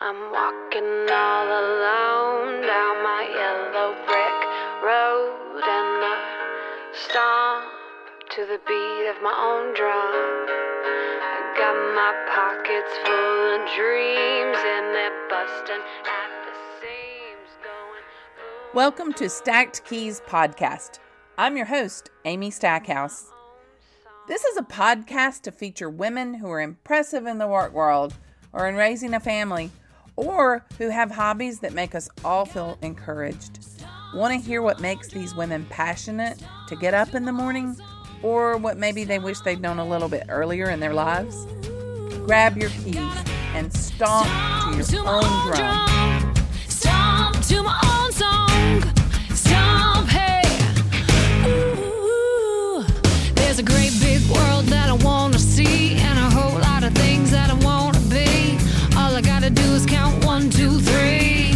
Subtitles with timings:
[0.00, 4.38] I'm walking all alone down my yellow brick
[4.80, 6.16] road and I
[6.94, 7.66] stomp
[8.30, 10.46] to the beat of my own drum.
[11.20, 18.74] I got my pockets full of dreams and they're busting at the seams going.
[18.74, 21.00] Welcome to Stacked Keys Podcast.
[21.36, 23.32] I'm your host, Amy Stackhouse.
[24.28, 28.14] This is a podcast to feature women who are impressive in the work world
[28.52, 29.72] or in raising a family
[30.18, 33.60] or who have hobbies that make us all feel encouraged.
[34.12, 37.76] Want to hear what makes these women passionate to get up in the morning
[38.22, 41.46] or what maybe they wish they'd known a little bit earlier in their lives?
[42.26, 42.96] Grab your keys
[43.54, 44.26] and stomp
[44.84, 46.34] to your own drum.
[59.48, 61.52] Gotta do is count one, two, three.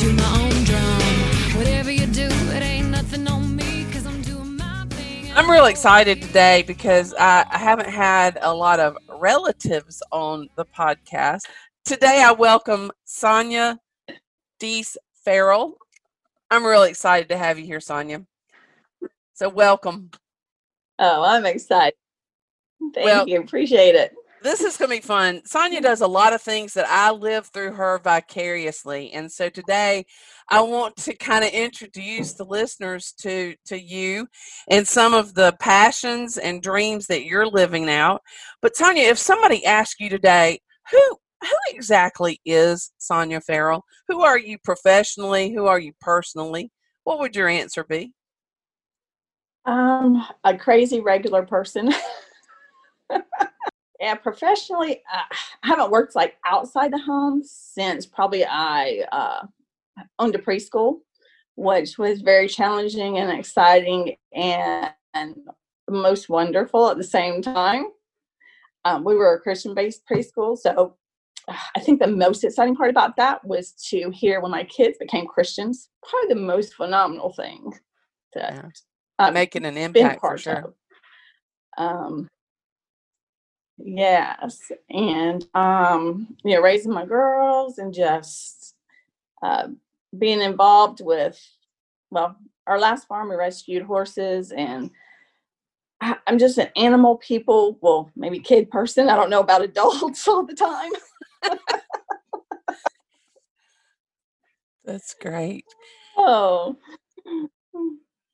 [0.00, 1.56] To my own drum.
[1.56, 5.32] Whatever you do, it ain't nothing on me, cause I'm doing my thing.
[5.34, 10.66] I'm real excited today because I, I haven't had a lot of relatives on the
[10.66, 11.40] podcast.
[11.86, 13.78] Today, I welcome Sonya
[14.58, 15.78] Deese Farrell.
[16.50, 18.26] I'm really excited to have you here, Sonya.
[19.32, 20.10] So, welcome.
[20.98, 21.94] Oh, I'm excited.
[22.92, 23.40] Thank Well- you.
[23.40, 24.12] Appreciate it.
[24.42, 25.42] This is going to be fun.
[25.44, 29.12] Sonya does a lot of things that I live through her vicariously.
[29.12, 30.06] And so today
[30.48, 34.26] I want to kind of introduce the listeners to to you
[34.70, 38.22] and some of the passions and dreams that you're living out.
[38.62, 43.84] But Sonya, if somebody asked you today, who who exactly is Sonya Farrell?
[44.08, 45.52] Who are you professionally?
[45.52, 46.70] Who are you personally?
[47.04, 48.12] What would your answer be?
[49.66, 51.92] Um, a crazy regular person.
[54.00, 55.22] yeah, professionally, uh,
[55.62, 59.46] I haven't worked like outside the home since probably I uh,
[60.18, 61.00] owned a preschool,
[61.56, 65.36] which was very challenging and exciting and, and
[65.88, 67.88] most wonderful at the same time.
[68.86, 70.96] Um, we were a Christian-based preschool, so
[71.48, 75.26] I think the most exciting part about that was to hear when my kids became
[75.26, 75.90] Christians.
[76.08, 77.72] Probably the most phenomenal thing
[78.32, 78.68] to Yeah.
[79.18, 80.74] uh, Making an impact for sure.
[81.76, 82.28] Um,
[83.82, 88.74] yes, and um, you know, raising my girls and just
[89.42, 89.68] uh,
[90.18, 91.40] being involved with,
[92.10, 92.36] well,
[92.66, 94.90] our last farm we rescued horses, and
[96.00, 99.08] I, I'm just an animal people, well, maybe kid person.
[99.08, 100.92] I don't know about adults all the time.
[104.84, 105.64] That's great.
[106.16, 106.76] Oh,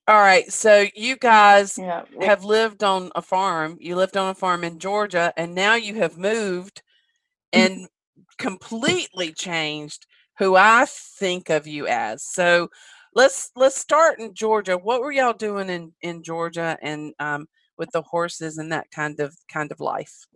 [0.09, 0.51] All right.
[0.53, 3.77] So you guys yeah, we- have lived on a farm.
[3.81, 6.83] You lived on a farm in Georgia, and now you have moved
[7.53, 7.89] and
[8.39, 10.07] completely changed
[10.39, 12.25] who I think of you as.
[12.25, 12.71] So
[13.15, 14.79] let's let's start in Georgia.
[14.79, 17.47] What were y'all doing in in Georgia and um,
[17.79, 20.27] with the horses and that kind of kind of life?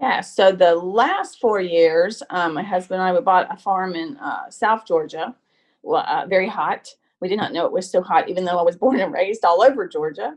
[0.00, 3.94] Yeah, so the last four years, um, my husband and I we bought a farm
[3.94, 5.34] in uh, South Georgia.
[5.82, 6.88] Well, uh, very hot.
[7.20, 9.44] We did not know it was so hot, even though I was born and raised
[9.44, 10.34] all over Georgia.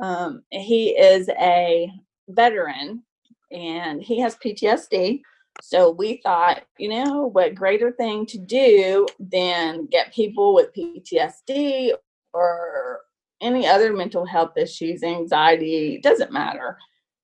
[0.00, 1.90] Um, he is a
[2.28, 3.02] veteran,
[3.50, 5.22] and he has PTSD.
[5.60, 11.92] So we thought, you know, what greater thing to do than get people with PTSD
[12.32, 13.00] or
[13.40, 16.78] any other mental health issues, anxiety, doesn't matter.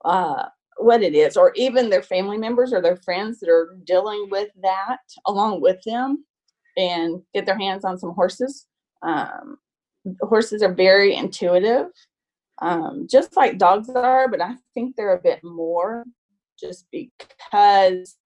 [0.04, 0.46] Uh,
[0.78, 4.48] what it is, or even their family members or their friends that are dealing with
[4.60, 6.24] that along with them,
[6.76, 8.66] and get their hands on some horses.
[9.04, 9.58] Um,
[10.20, 11.86] horses are very intuitive,
[12.62, 16.04] um, just like dogs are, but I think they're a bit more
[16.58, 18.16] just because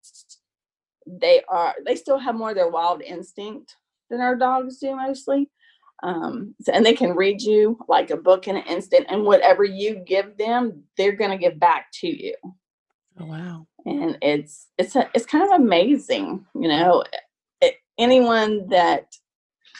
[1.06, 3.76] they are, they still have more of their wild instinct
[4.10, 5.50] than our dogs do mostly.
[6.02, 9.64] Um, so- and they can read you like a book in an instant, and whatever
[9.64, 12.34] you give them, they're going to give back to you
[13.20, 13.66] Oh wow.
[13.84, 17.02] and it's it's a, it's kind of amazing you know
[17.60, 19.06] it, anyone that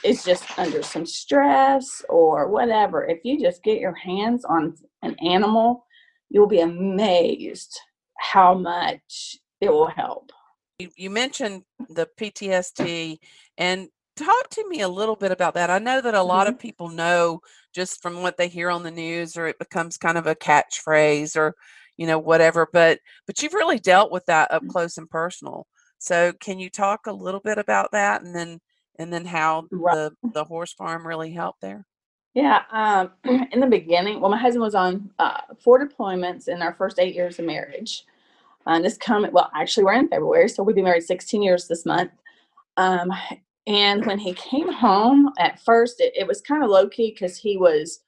[0.04, 5.16] is just under some stress or whatever if you just get your hands on an
[5.20, 5.84] animal
[6.30, 7.78] you'll be amazed
[8.18, 10.30] how much it will help
[10.78, 13.18] You, you mentioned the PTSD
[13.56, 15.70] and talk to me a little bit about that.
[15.70, 16.54] I know that a lot mm-hmm.
[16.54, 17.40] of people know
[17.74, 21.36] just from what they hear on the news or it becomes kind of a catchphrase
[21.36, 21.54] or
[21.96, 24.68] you know whatever but but you've really dealt with that up mm.
[24.68, 25.66] close and personal.
[25.98, 28.60] So can you talk a little bit about that and then
[28.98, 29.96] and then how Right.
[29.96, 31.86] the the horse farm really helped there?
[32.34, 33.12] Yeah, um,
[33.52, 37.14] in the beginning, well, my husband was on uh, four deployments in our first eight
[37.14, 38.04] years of marriage.
[38.66, 41.86] uh, this coming well actually we're in february so we've been married 16 years this
[41.86, 42.12] month
[42.76, 43.12] um,
[43.66, 47.56] and when he came home at first it, it was kind of low-key because he
[47.56, 48.00] was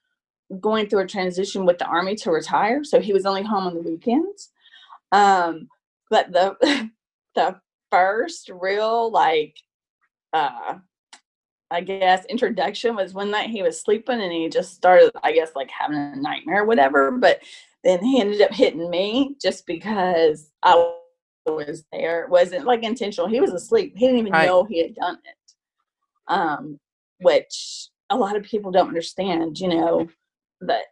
[0.61, 3.75] going through a transition with the army to retire so he was only home on
[3.75, 4.51] the weekends
[5.13, 5.69] um,
[6.11, 6.91] but the
[7.37, 7.61] the
[7.91, 9.57] first real like
[10.33, 10.79] uh
[11.73, 15.53] I guess introduction was one night he was sleeping and he just started, I guess,
[15.55, 17.13] like having a nightmare or whatever.
[17.13, 17.43] But
[17.85, 20.95] then he ended up hitting me just because I
[21.47, 22.25] was there.
[22.25, 23.29] It wasn't like intentional.
[23.29, 23.93] He was asleep.
[23.97, 24.47] He didn't even Right.
[24.47, 25.55] know he had done it.
[26.27, 26.79] Um,
[27.21, 30.09] which a lot of people don't understand, you know,
[30.63, 30.87] that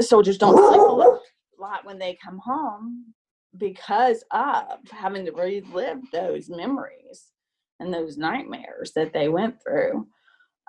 [0.00, 1.20] soldiers don't sleep a lot-
[1.58, 3.14] lot when they come home
[3.56, 7.32] because of having to relive those memories
[7.80, 10.06] and those nightmares that they went through.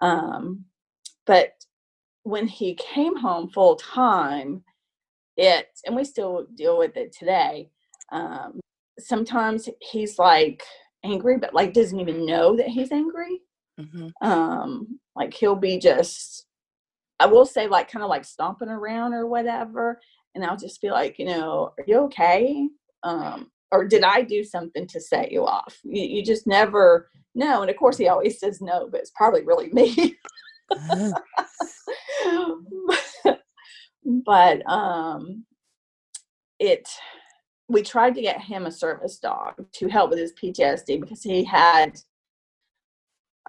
[0.01, 0.65] Um,
[1.27, 1.51] but
[2.23, 4.63] when he came home full time,
[5.37, 7.69] it and we still deal with it today.
[8.11, 8.59] Um,
[8.99, 10.63] sometimes he's like
[11.03, 13.41] angry, but like doesn't even know that he's angry.
[13.79, 16.45] hmm Um, like he'll be just,
[17.19, 19.99] I will say, like kind of like stomping around or whatever,
[20.35, 22.67] and I'll just be like, you know, are you okay?
[23.03, 25.79] Um, or did I do something to set you off?
[25.83, 27.61] You, you just never know.
[27.61, 30.15] And of course, he always says no, but it's probably really me.
[34.25, 35.45] but um
[36.59, 36.87] it
[37.67, 41.43] we tried to get him a service dog to help with his PTSD because he
[41.43, 41.97] had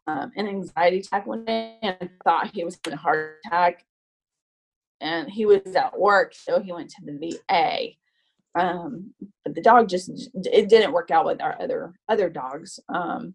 [0.07, 3.85] um, an anxiety attack one day and thought he was having a heart attack.
[5.01, 7.19] And he was at work, so he went to the
[7.51, 7.89] VA.
[8.55, 9.15] Um,
[9.45, 12.79] but the dog just it didn't work out with our other other dogs.
[12.89, 13.35] Um,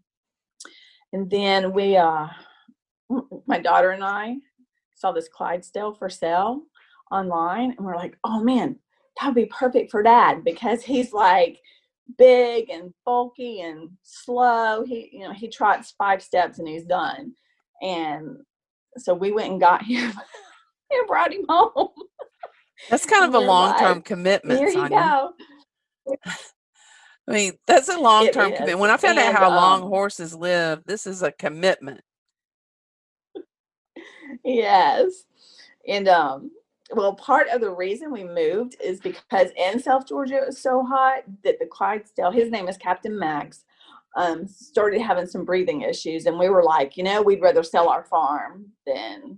[1.13, 2.27] and then we, uh,
[3.47, 4.35] my daughter and I,
[4.95, 6.63] saw this Clydesdale for sale
[7.11, 8.77] online, and we're like, oh man,
[9.19, 11.59] that would be perfect for dad because he's like
[12.17, 14.83] big and bulky and slow.
[14.85, 17.33] He, you know, he trots five steps and he's done.
[17.81, 18.37] And
[18.97, 20.11] so we went and got him
[20.91, 21.89] and brought him home.
[22.89, 24.89] That's kind of a long term commitment, Here you Sonya.
[24.89, 26.15] go.
[27.27, 28.79] I mean, that's a long term commitment.
[28.79, 32.01] When I found out and, how long um, horses live, this is a commitment.
[34.45, 35.25] yes.
[35.88, 36.51] And um
[36.91, 40.83] well part of the reason we moved is because in South Georgia it was so
[40.83, 43.65] hot that the Clydesdale, his name is Captain Max,
[44.15, 47.89] um, started having some breathing issues and we were like, you know, we'd rather sell
[47.89, 49.38] our farm than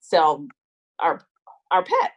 [0.00, 0.46] sell
[0.98, 1.20] our
[1.70, 2.12] our pet,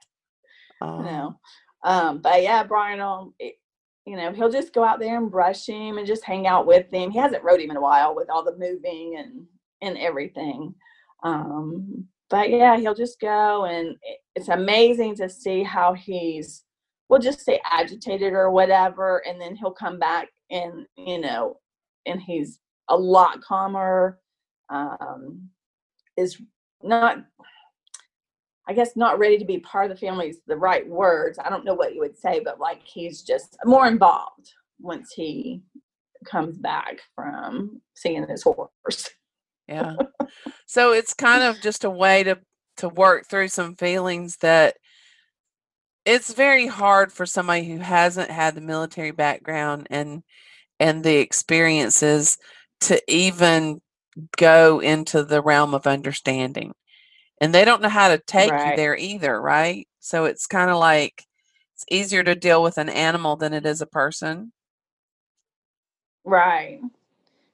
[0.81, 1.39] Oh, you know.
[1.83, 3.55] Um, but yeah, Brian um, it-
[4.05, 6.91] you know, he'll just go out there and brush him and just hang out with
[6.91, 7.11] him.
[7.11, 9.45] He hasn't rode him in a while with all the moving and
[9.81, 10.73] and everything.
[11.23, 16.63] Um, but yeah, he'll just go and it- it's amazing to see how he's
[17.07, 21.59] we'll just say agitated or whatever, and then he'll come back and you know,
[22.07, 22.59] and he's
[22.89, 24.19] a lot calmer.
[24.69, 25.49] Um,
[26.17, 26.41] is
[26.83, 27.17] not
[28.69, 31.39] I guess not ready to be part of the family is the right words.
[31.39, 35.63] I don't know what you would say, but like he's just more involved once he
[36.23, 39.09] comes back from seeing his horse.
[39.67, 39.95] yeah.
[40.67, 42.37] so it's kind of just a way to
[42.77, 44.75] to work through some feelings that
[46.05, 50.21] it's very hard for somebody who hasn't had the military background and
[50.79, 52.37] and the experiences
[52.81, 53.81] to even
[54.37, 56.71] go into the realm of understanding.
[57.41, 59.87] And they don't know how to take you there either, right?
[59.99, 61.25] So it's kind of like
[61.73, 64.51] it's easier to deal with an animal than it is a person.
[66.25, 66.81] Right.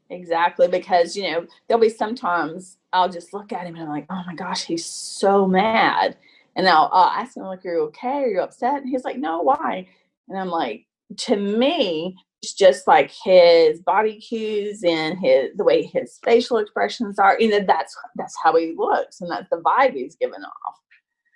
[0.09, 0.67] Exactly.
[0.67, 4.23] Because, you know, there'll be sometimes I'll just look at him and I'm like, oh
[4.25, 6.17] my gosh, he's so mad.
[6.55, 8.07] And I'll, I'll ask him, like, are you okay?
[8.07, 8.81] Are you upset?
[8.81, 9.87] And he's like, no, why?
[10.29, 10.85] And I'm like,
[11.17, 12.15] to me,
[12.53, 17.39] just like his body cues and his the way his facial expressions are.
[17.39, 20.75] You know, that's that's how he looks and that's the vibe he's giving off.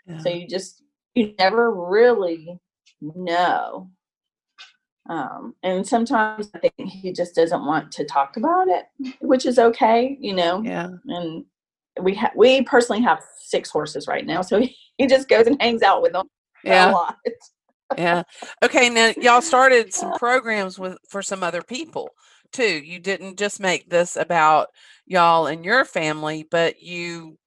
[0.08, 0.18] Yeah.
[0.20, 0.84] So you just
[1.16, 2.60] you never really
[3.02, 3.90] know.
[5.10, 8.86] Um, and sometimes I think he just doesn't want to talk about it,
[9.22, 10.62] which is okay, you know.
[10.62, 10.90] yeah.
[11.08, 11.46] And
[12.02, 14.62] we ha- we personally have six horses right now, so
[14.98, 16.28] he just goes and hangs out with them
[16.66, 16.92] a Yeah.
[16.92, 17.18] lot.
[17.98, 18.24] Yeah.
[18.64, 18.90] Okay.
[18.90, 22.10] Now y'all started some programs with for some other people
[22.52, 22.84] too.
[22.84, 24.68] You didn't just make this about
[25.06, 27.38] y'all and your family, but you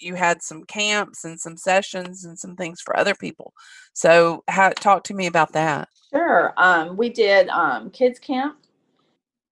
[0.00, 3.52] you had some camps and some sessions and some things for other people.
[3.92, 5.88] So how talk to me about that.
[6.12, 6.52] Sure.
[6.56, 8.56] Um, we did um, kids camp.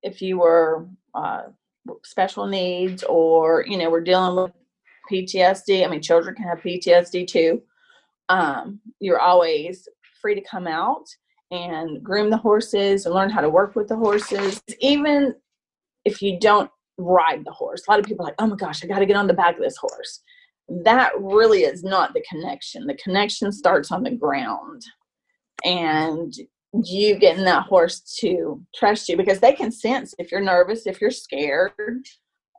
[0.03, 1.45] If you were uh,
[2.03, 4.53] special needs or you know we're dealing with
[5.11, 7.63] PTSD, I mean children can have PTSD too.
[8.29, 9.89] Um, you're always
[10.21, 11.07] free to come out,
[11.51, 14.63] and groom the horses and learn how to work with the horses.
[14.81, 15.35] Even
[16.05, 18.85] if you don't ride the horse, a lot of people are like, oh my gosh,
[18.85, 20.23] I got to get on the back of this horse.
[20.69, 22.87] That really is not the connection.
[22.87, 24.83] The connection starts on the ground.
[25.65, 26.33] And
[26.73, 31.01] you getting that horse to trust you because they can sense if you're nervous, if
[31.01, 32.07] you're scared,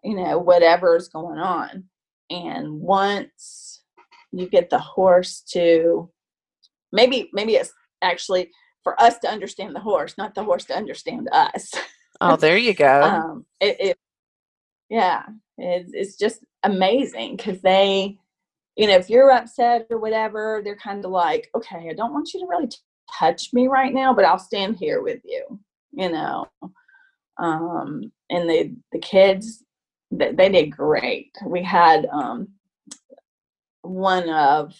[0.03, 1.85] you know, whatever is going on.
[2.29, 3.83] And once
[4.33, 6.09] you get the horse to
[6.91, 8.51] maybe maybe it's actually
[8.83, 11.73] for us to understand the horse, not the horse to understand us.
[12.23, 13.01] Oh, there you go.
[13.01, 13.97] um, it, it
[14.91, 15.23] yeah,
[15.57, 18.15] it's it's just amazing because they,
[18.75, 22.31] you know, if you're upset or whatever, they're kind of like, okay, I don't want
[22.31, 22.69] you to really
[23.17, 25.59] touch me right now, but I'll stand here with you,
[25.93, 26.45] you know.
[27.39, 29.63] Um, and the the kids,
[30.11, 31.31] they, they did great.
[31.45, 32.49] We had um,
[33.81, 34.73] one of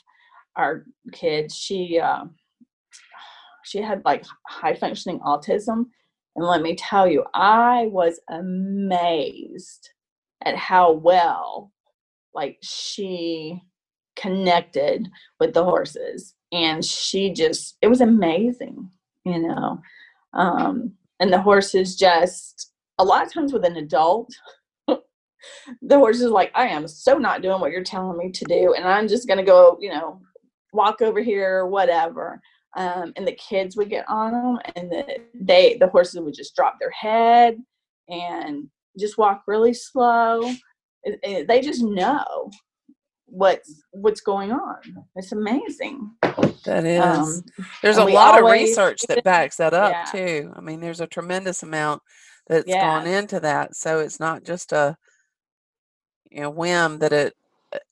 [0.55, 1.55] our kids.
[1.55, 2.25] She uh,
[3.63, 5.85] she had like high functioning autism,
[6.35, 9.89] and let me tell you, I was amazed
[10.43, 11.71] at how well
[12.33, 13.61] like she
[14.15, 15.07] connected
[15.39, 18.89] with the horses and she just it was amazing
[19.25, 19.79] you know
[20.33, 24.29] um and the horses just a lot of times with an adult
[24.87, 28.73] the horse is like i am so not doing what you're telling me to do
[28.73, 30.19] and i'm just going to go you know
[30.71, 32.41] walk over here or whatever
[32.77, 36.55] um, and the kids would get on them and the, they the horses would just
[36.55, 37.57] drop their head
[38.09, 38.67] and
[38.99, 40.41] just walk really slow
[41.03, 42.49] It- it- they just know
[43.25, 44.77] what's what's going on
[45.15, 46.11] it's amazing
[46.65, 47.01] That is.
[47.01, 47.43] um,
[47.81, 50.05] there's a lot of research that backs that up Yeah.
[50.11, 50.53] too.
[50.55, 52.01] I mean, there's a tremendous amount
[52.47, 53.75] that's gone into that.
[53.75, 54.95] So it's not just a
[56.29, 57.33] you know whim that it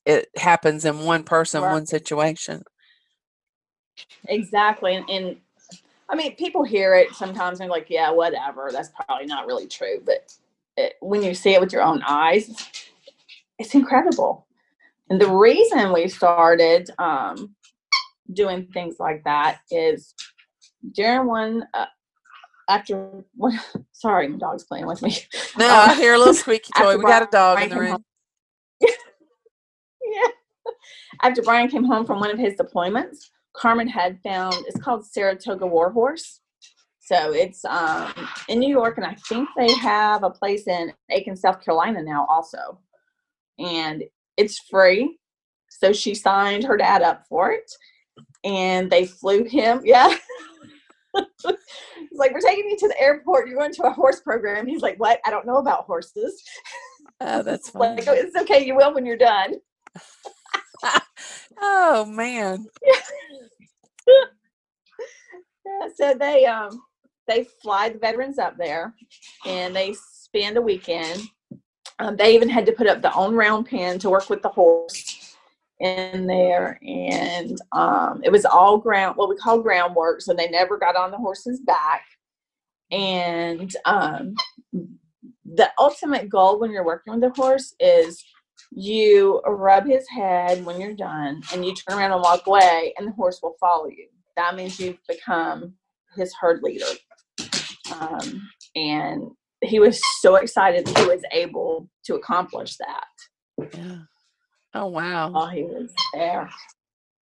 [0.06, 1.68] it happens in one person, Right.
[1.68, 2.64] one situation.
[4.28, 5.36] exactly and, and
[6.10, 10.02] i mean people hear it sometimes and like yeah whatever that's probably not really true
[10.04, 10.32] but
[10.76, 12.50] it, when you see it with your own eyes
[13.58, 14.46] it's incredible
[15.10, 17.54] and the reason we started um,
[18.32, 20.14] doing things like that is
[20.94, 21.86] during one uh,
[22.68, 23.58] after one
[23.92, 25.16] sorry my dog's playing with me
[25.56, 26.96] No, Um, I hear a little squeaky toy.
[26.96, 28.04] We got a dog in the room.
[30.10, 30.72] yeah.
[31.22, 33.18] After Brian came home from one of his deployments,
[33.54, 36.40] Carmen had found it's called Saratoga Warhorse.
[37.00, 38.12] So it's um,
[38.48, 42.24] in New York, and I think they have a place in Aiken, South Carolina now
[42.30, 42.78] also.
[43.58, 44.04] And
[44.36, 45.18] it's free.
[45.68, 47.70] So she signed her dad up for it.
[48.44, 49.82] And they flew him.
[49.84, 50.14] Yeah.
[51.12, 53.48] He's like, We're taking you to the airport.
[53.48, 54.66] You're going to a horse program.
[54.66, 55.20] He's like, What?
[55.26, 56.40] I don't know about horses.
[57.20, 58.02] Oh, that's funny.
[58.02, 58.64] Like, it's okay.
[58.64, 59.54] You will when you're done.
[61.60, 62.66] oh man.
[65.94, 66.82] So they um
[67.28, 68.94] they fly the veterans up there
[69.46, 71.22] and they spend a weekend.
[71.98, 74.48] Um, they even had to put up their own round pen to work with the
[74.48, 75.36] horse
[75.80, 80.76] in there and um, it was all ground what we call groundwork so they never
[80.76, 82.04] got on the horse's back
[82.90, 84.34] and um,
[85.54, 88.22] the ultimate goal when you're working with the horse is
[88.80, 93.06] you rub his head when you're done and you turn around and walk away and
[93.06, 94.06] the horse will follow you
[94.36, 95.74] that means you've become
[96.16, 96.86] his herd leader
[97.92, 99.22] um, and
[99.62, 103.98] he was so excited that he was able to accomplish that Yeah.
[104.72, 105.30] Oh wow.
[105.30, 106.48] while he was there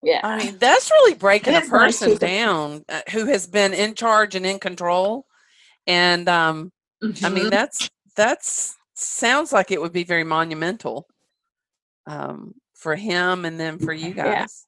[0.03, 3.73] yeah I mean, that's really breaking a it's nice person down uh, who has been
[3.73, 5.25] in charge and in control.
[5.85, 6.71] And um,
[7.23, 7.51] I mean, Mhm.
[7.51, 11.07] that's that's sounds like it would be very monumental
[12.07, 14.41] um, for him and then for you Yeah.
[14.41, 14.65] guys.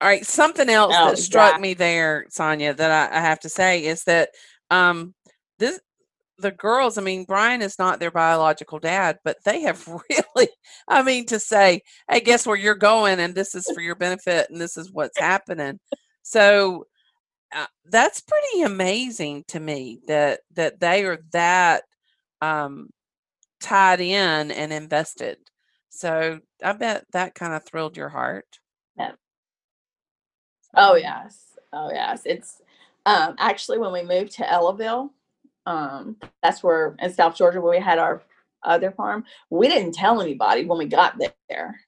[0.00, 1.60] All right, something else Oh, that struck yeah.
[1.60, 4.30] me there, Sonya, that I, I have to say is that
[4.70, 5.14] um,
[5.58, 5.80] this
[6.38, 6.98] the girls.
[6.98, 10.48] I mean, Brian is not their biological dad, but they have really.
[10.86, 14.48] I mean, to say, "Hey, guess where you're going, and this is for your benefit,
[14.50, 15.80] and this is what's happening."
[16.22, 16.86] So
[17.54, 21.82] uh, that's pretty amazing to me that that they are that
[22.40, 22.90] um,
[23.60, 25.38] tied in and invested.
[25.98, 28.60] So I bet that kind of thrilled your heart.
[28.96, 29.12] Yeah.
[30.76, 32.22] Oh yes, oh yes.
[32.24, 32.62] It's
[33.04, 35.10] um, actually when we moved to Ellaville,
[35.66, 38.22] um, that's where in South Georgia where we had our
[38.62, 39.24] other farm.
[39.50, 41.80] We didn't tell anybody when we got there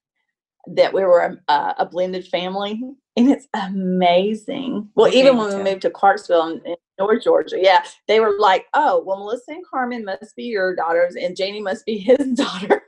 [0.67, 2.83] that we were a, a blended family,
[3.17, 4.89] and it's amazing.
[4.97, 8.67] Well, even when we moved to Clarksville in, in North Georgia, yeah, they were like,
[8.75, 12.83] "Oh, well, Melissa and Carmen must be your daughters, and Janie must be his daughter."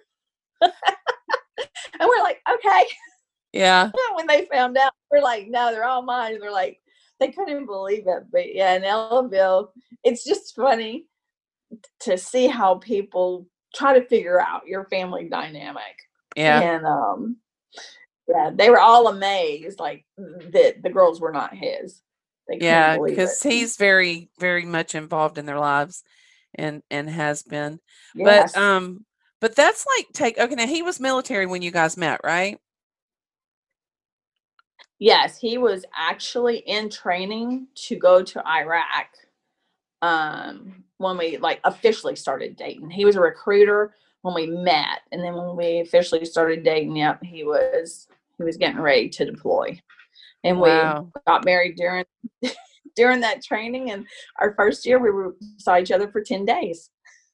[2.02, 2.84] and we're like, "Okay."
[3.52, 3.90] Yeah.
[4.14, 6.40] when they found out, we're like, no, they're all mine.
[6.40, 6.80] They're like,
[7.20, 8.24] they couldn't believe it.
[8.32, 9.68] But yeah, in Ellaville,
[10.02, 11.06] it's just funny
[12.00, 15.96] to see how people try to figure out your family dynamic.
[16.36, 16.60] Yeah.
[16.60, 17.36] And um
[18.28, 22.02] yeah, they were all amazed like that the girls were not his.
[22.48, 26.02] They Yeah, because he's very, very much involved in their lives
[26.54, 27.78] and and has been.
[28.14, 28.52] Yes.
[28.52, 29.04] But um
[29.42, 32.58] but that's like take okay, now he was military when you guys met, right?
[35.00, 39.08] Yes, he was actually in training to go to Iraq
[40.00, 42.88] um, when we like officially started dating.
[42.88, 47.20] He was a recruiter when we met, and then when we officially started dating, yep,
[47.20, 48.06] he was
[48.38, 49.76] he was getting ready to deploy,
[50.44, 51.08] and Wow.
[51.16, 52.04] we got married during
[52.94, 53.90] during that training.
[53.90, 54.06] And
[54.38, 56.90] our first year, we were saw each other for ten days.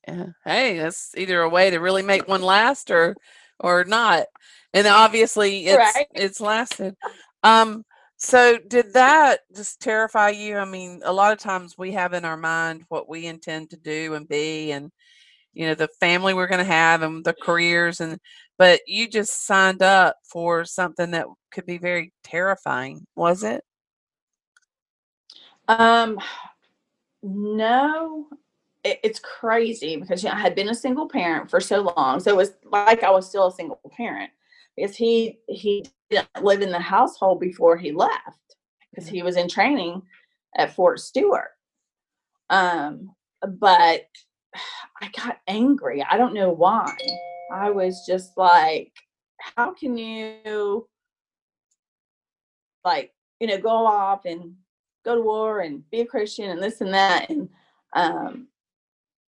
[0.08, 0.26] Yeah.
[0.44, 3.14] Hey, that's either a way to really make one last or
[3.60, 4.26] or not.
[4.72, 6.06] And obviously it's Right.
[6.14, 6.96] it's lasted.
[7.42, 7.84] Um
[8.16, 10.56] so did that just terrify you?
[10.56, 13.76] I mean, a lot of times we have in our mind what we intend to
[13.76, 14.90] do and be and
[15.52, 18.18] you know the family we're going to have and the careers and
[18.58, 23.62] but you just signed up for something that could be very terrifying, was it?
[25.68, 26.18] Um,
[27.22, 28.26] no,
[28.88, 32.20] it, it's crazy because you know, I had been a single parent for so long,
[32.20, 34.30] so it was like I was still a single parent
[34.76, 38.56] because he he didn't live in the household before he left
[38.90, 40.02] because he was in training
[40.56, 41.50] at Fort Stewart.
[42.50, 44.06] Um, but
[45.02, 46.02] I got angry.
[46.02, 46.96] I don't know why.
[47.52, 48.92] I was just like,
[49.38, 50.88] how can you
[52.84, 54.54] like you know go off and
[55.04, 57.48] go to war and be a christian and this and that and
[57.94, 58.48] um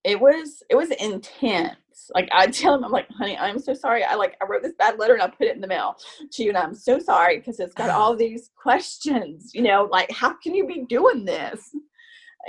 [0.03, 1.75] it was it was intense.
[2.13, 4.03] Like i tell him i'm like honey i'm so sorry.
[4.03, 5.95] I like i wrote this bad letter and i put it in the mail
[6.31, 10.11] to you and i'm so sorry because it's got all these questions you know like
[10.11, 11.75] how can you be doing this?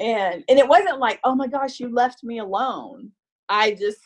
[0.00, 3.12] And and it wasn't like oh my gosh you left me alone.
[3.48, 4.00] I just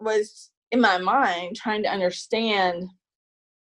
[0.00, 2.88] was in my mind trying to understand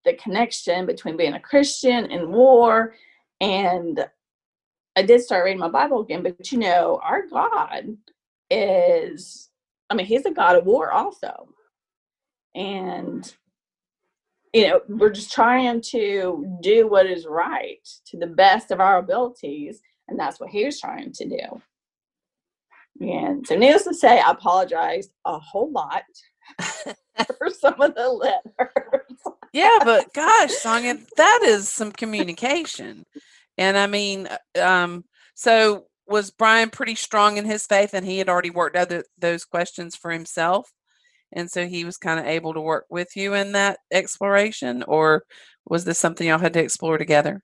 [0.06, 2.96] the connection between being a Christian and war.
[3.40, 4.06] And
[4.96, 7.98] I did start reading my Bible again, but you know, our God
[8.52, 9.50] is,
[9.90, 11.48] I mean, He's a God of war also.
[12.54, 13.34] And,
[14.54, 18.98] you know, we're just trying to do what is right to the best of our
[18.98, 19.82] abilities.
[20.08, 21.62] And that's what He was trying to do.
[23.00, 26.04] And so, needless to say, I apologized a whole lot
[27.38, 29.18] for some of the letters.
[29.54, 33.06] Yeah, but gosh, Sonya, that is some communication.
[33.58, 38.19] And I mean, uh, um, so was Brian pretty strong in his faith and he
[38.19, 40.71] had already worked out those questions for himself?
[41.34, 45.24] And so he was kind of able to work with you in that exploration, or
[45.65, 47.41] was this something y'all had to explore together?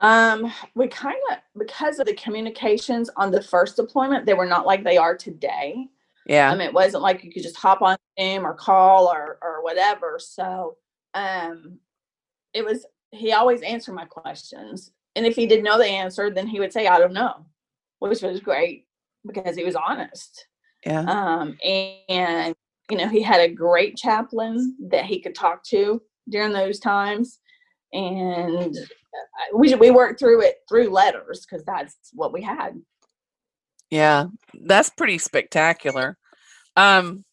[0.00, 4.66] Um, we kind of because of the communications on the first deployment, they were not
[4.66, 5.88] like they are today.
[6.26, 6.50] Yeah.
[6.50, 10.18] Um, it wasn't like you could just hop on Zoom or call or or whatever.
[10.18, 10.76] So,
[11.14, 11.78] um,
[12.52, 16.46] it was he always answered my questions, and if he didn't know the answer, then
[16.46, 17.46] he would say, "I don't know,"
[17.98, 18.86] which was great
[19.26, 20.46] because he was honest.
[20.84, 21.00] yeah.
[21.00, 22.54] Um, and, and
[22.90, 27.38] you know, he had a great chaplain that he could talk to during those times,
[27.92, 32.74] and uh, we we worked through it through letters because that's what we had.
[33.90, 34.26] Yeah,
[34.62, 36.18] that's pretty spectacular.
[36.76, 37.24] Um,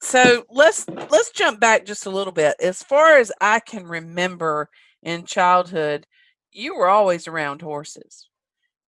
[0.00, 2.54] so let's let's jump back just a little bit.
[2.60, 4.68] As far as I can remember
[5.02, 6.06] in childhood,
[6.54, 8.28] you were always around horses.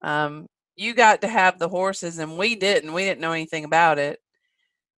[0.01, 2.93] Um, you got to have the horses, and we didn't.
[2.93, 4.21] We didn't know anything about it,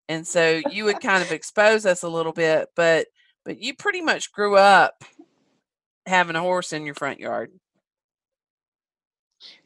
[0.08, 2.68] and so you would kind of expose us a little bit.
[2.76, 3.06] But
[3.44, 5.02] but you pretty much grew up
[6.06, 7.50] having a horse in your front yard.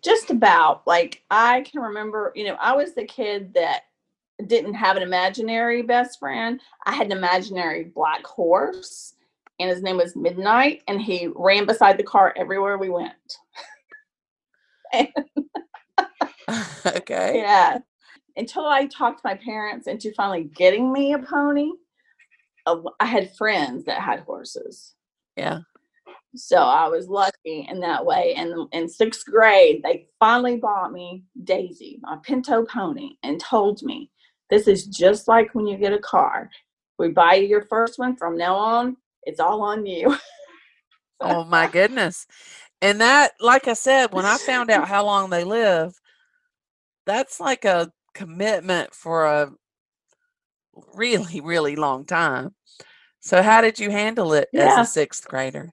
[0.03, 3.83] Just about like I can remember, you know, I was the kid that
[4.47, 6.61] didn't have an imaginary best friend.
[6.85, 9.15] I had an imaginary black horse,
[9.63, 13.39] and his name was Midnight, and he ran beside the car everywhere we went.
[16.87, 17.33] okay.
[17.37, 17.79] Yeah.
[18.37, 21.71] Until I talked my parents into finally getting me a pony,
[22.67, 24.95] uh, I had friends that had horses.
[25.37, 25.61] Yeah.
[26.35, 28.35] So I was lucky in that way.
[28.37, 34.11] And in sixth grade, they finally bought me Daisy, my pinto pony, and told me
[34.49, 36.51] this is just like when you get a car.
[36.99, 38.17] We buy you your first one.
[38.17, 40.17] From now on, it's all on you.
[41.25, 42.27] Oh my goodness.
[42.81, 45.95] And that, like I said, when I found out how long they live,
[47.07, 49.53] that's like a commitment for a
[50.95, 52.55] really, really long time.
[53.21, 55.71] So, how did you handle it as a sixth grader?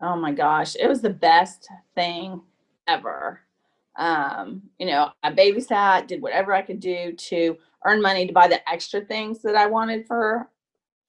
[0.00, 2.42] Oh my gosh, it was the best thing
[2.88, 3.40] ever.
[3.96, 8.48] Um, you know, I babysat, did whatever I could do to earn money to buy
[8.48, 10.48] the extra things that I wanted for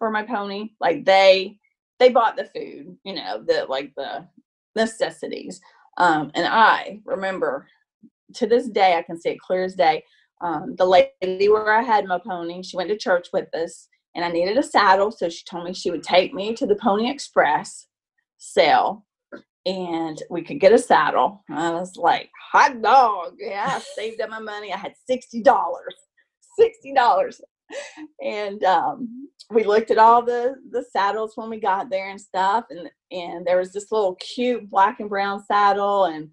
[0.01, 0.71] for my pony.
[0.79, 1.59] Like they
[1.99, 4.27] they bought the food, you know, the like the
[4.75, 5.61] necessities.
[5.97, 7.67] Um, and I remember
[8.33, 10.03] to this day, I can see it clear as day.
[10.43, 14.25] Um, the lady where I had my pony, she went to church with us, and
[14.25, 17.11] I needed a saddle, so she told me she would take me to the Pony
[17.11, 17.85] Express
[18.39, 19.05] sale,
[19.67, 21.43] and we could get a saddle.
[21.47, 23.35] I was like, hot dog!
[23.37, 24.73] Yeah, I saved up my money.
[24.73, 25.93] I had sixty dollars,
[26.57, 27.39] sixty dollars,
[28.23, 32.65] and um, we looked at all the the saddles when we got there and stuff,
[32.69, 36.29] and and there was this little cute black and brown saddle, and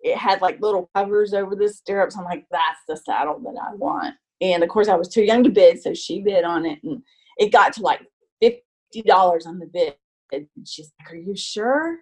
[0.00, 2.16] it had like little covers over the stirrups.
[2.16, 4.14] I'm like, that's the saddle that I want.
[4.40, 7.02] And of course, I was too young to bid, so she bid on it, and
[7.38, 8.02] it got to like
[8.40, 9.94] fifty dollars on the bid.
[10.32, 11.98] And she's like, "Are you sure?"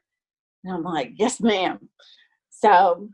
[0.65, 1.89] And I'm like, "Yes, ma'am."
[2.51, 3.11] So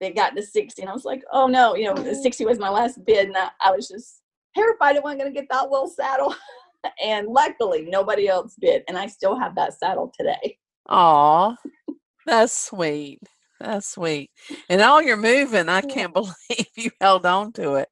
[0.00, 2.70] they got to sixty, and I was like, "Oh no!" You know, sixty was my
[2.70, 4.20] last bid, and I, I was just
[4.54, 6.34] terrified I wasn't going to get that little saddle.
[7.04, 8.82] and luckily, nobody else did.
[8.88, 10.58] and I still have that saddle today.
[10.88, 11.56] Aw,
[12.26, 13.20] that's sweet.
[13.60, 14.30] That's sweet.
[14.68, 17.88] And all you're moving, I can't believe you held on to it.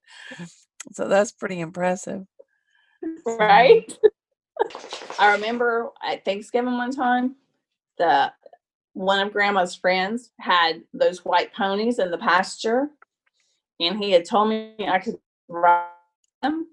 [0.92, 2.22] So that's pretty impressive.
[3.26, 3.92] right?
[5.18, 7.36] I remember at Thanksgiving one time,
[7.98, 8.32] the
[8.92, 12.88] one of grandma's friends had those white ponies in the pasture,
[13.80, 15.90] and he had told me I could ride
[16.42, 16.66] them.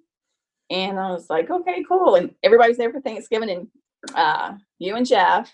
[0.70, 2.16] And I was like, okay, cool.
[2.16, 3.68] And everybody's there for Thanksgiving, and
[4.16, 5.52] uh, you and Jeff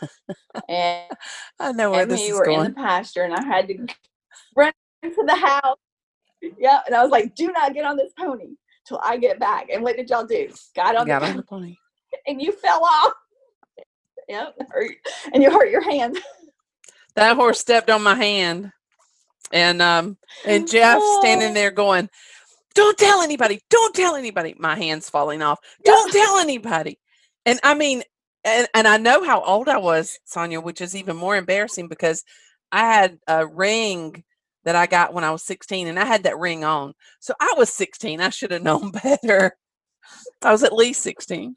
[0.68, 1.10] and,
[1.60, 3.86] I know where and this me is were in the pasture, and I had to
[4.56, 4.72] run
[5.04, 5.78] to the house.
[6.58, 9.68] Yeah, and I was like, do not get on this pony till I get back.
[9.72, 10.48] And what did y'all do?
[10.74, 11.76] Got on Got the on the pony.
[12.26, 13.12] and you fell off.
[14.28, 14.58] Yep.
[15.32, 16.18] And you hurt your hand.
[17.14, 18.72] That horse stepped on my hand.
[19.52, 21.54] And um and Jeff standing Oh.
[21.54, 22.10] there going,
[22.76, 24.54] Don't tell anybody, don't tell anybody.
[24.58, 25.58] My hand's falling off.
[25.84, 26.98] Don't tell anybody.
[27.46, 28.02] And I mean,
[28.44, 32.22] and, and I know how old I was, Sonya, which is even more embarrassing because
[32.70, 34.22] I had a ring
[34.64, 36.92] that I got when I was 16 and I had that ring on.
[37.18, 38.20] So I was 16.
[38.20, 39.56] I should have known better.
[40.42, 41.56] I was at least 16.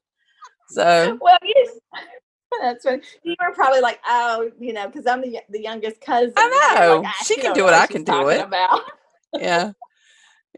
[0.69, 1.69] So Well, yes.
[2.62, 3.03] That's right.
[3.23, 6.34] You were probably like, oh, you know, because I'm the the youngest cousin.
[6.36, 7.01] I know.
[7.01, 7.73] like, "Ah, She can do it.
[7.73, 8.82] I can do it." About.
[9.34, 9.71] yeah.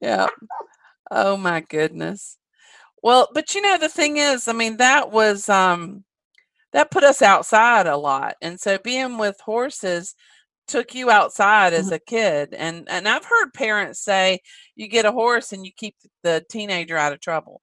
[0.02, 0.28] Yeah.
[1.12, 2.38] Oh my goodness.
[3.04, 6.06] Well, but you know the thing is, I mean that was um
[6.74, 8.36] that put us outside a lot.
[8.42, 10.16] And so being with horses
[10.68, 11.94] took you outside as Mhm.
[11.94, 12.54] a kid.
[12.56, 14.40] And and I've heard parents say
[14.76, 17.62] you get a horse and you keep the teenager out of trouble.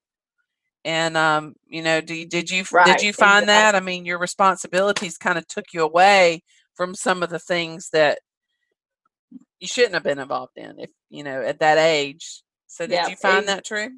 [0.85, 3.75] And um you know, do did you did you find that?
[3.75, 6.43] I mean, your responsibilities kind of took you away
[6.75, 8.21] from some of the things that
[9.61, 12.43] you shouldn't have been involved in if you know at that age.
[12.67, 13.91] So did Yeah, you find that true?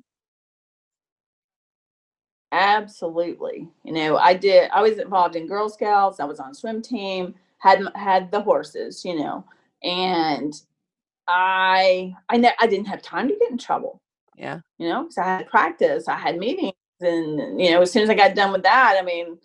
[2.53, 3.68] Absolutely.
[3.85, 4.70] You know, I did.
[4.73, 6.20] I was involved in Girl Scouts.
[6.20, 7.35] I was on swim team.
[7.59, 9.05] Had had the horses.
[9.05, 9.44] You know,
[9.83, 10.55] and
[11.29, 14.01] I I ne- I didn't have time to get in trouble.
[14.37, 14.61] Yeah.
[14.79, 16.09] You know, because I had practice.
[16.09, 19.05] I had meetings, and you know, as soon as I got done with that, I
[19.05, 19.38] mean,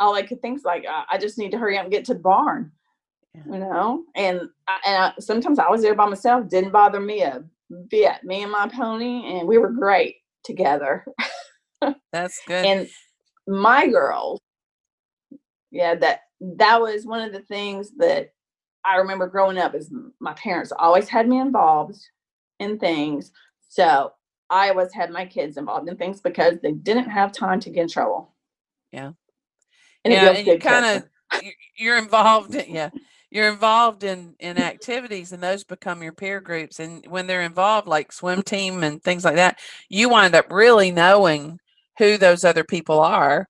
[0.00, 2.14] all I could think is like, I just need to hurry up and get to
[2.14, 2.72] the barn.
[3.46, 3.52] Yeah.
[3.54, 6.48] You know, and I, and I, sometimes I was there by myself.
[6.48, 7.44] Didn't bother me a
[7.88, 8.22] bit.
[8.24, 11.04] Me and my pony, and we were great together.
[12.12, 12.64] That's good.
[12.64, 12.88] and
[13.46, 14.40] my girls
[15.70, 18.32] yeah that that was one of the things that
[18.84, 21.98] i remember growing up is my parents always had me involved
[22.58, 23.32] in things
[23.68, 24.12] so
[24.50, 27.82] i always had my kids involved in things because they didn't have time to get
[27.82, 28.34] in trouble
[28.92, 29.12] Yeah.
[30.04, 31.02] and yeah, and you kind
[31.34, 31.42] of
[31.76, 32.90] you're involved in yeah
[33.30, 36.80] you're involved in in activities and those become your peer groups.
[36.80, 40.90] And when they're involved like swim team and things like that you wind up really
[40.90, 41.58] knowing
[41.98, 43.48] who those other people are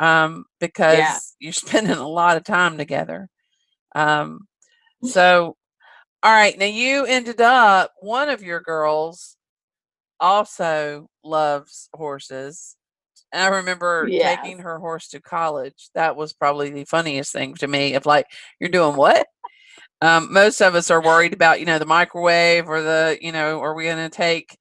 [0.00, 3.28] um because you're spending a lot of time together.
[3.94, 4.40] Um
[5.04, 5.56] so
[6.22, 9.36] all right now you ended up one of your girls
[10.20, 12.76] also loves horses
[13.34, 14.40] I remember Yes.
[14.42, 15.90] taking her horse to college.
[15.94, 18.26] That was probably the funniest thing to me of like,
[18.60, 19.26] you're doing what?
[20.00, 23.60] Um, most of us are worried about, you know, the microwave or the, you know,
[23.60, 24.56] are we going to take,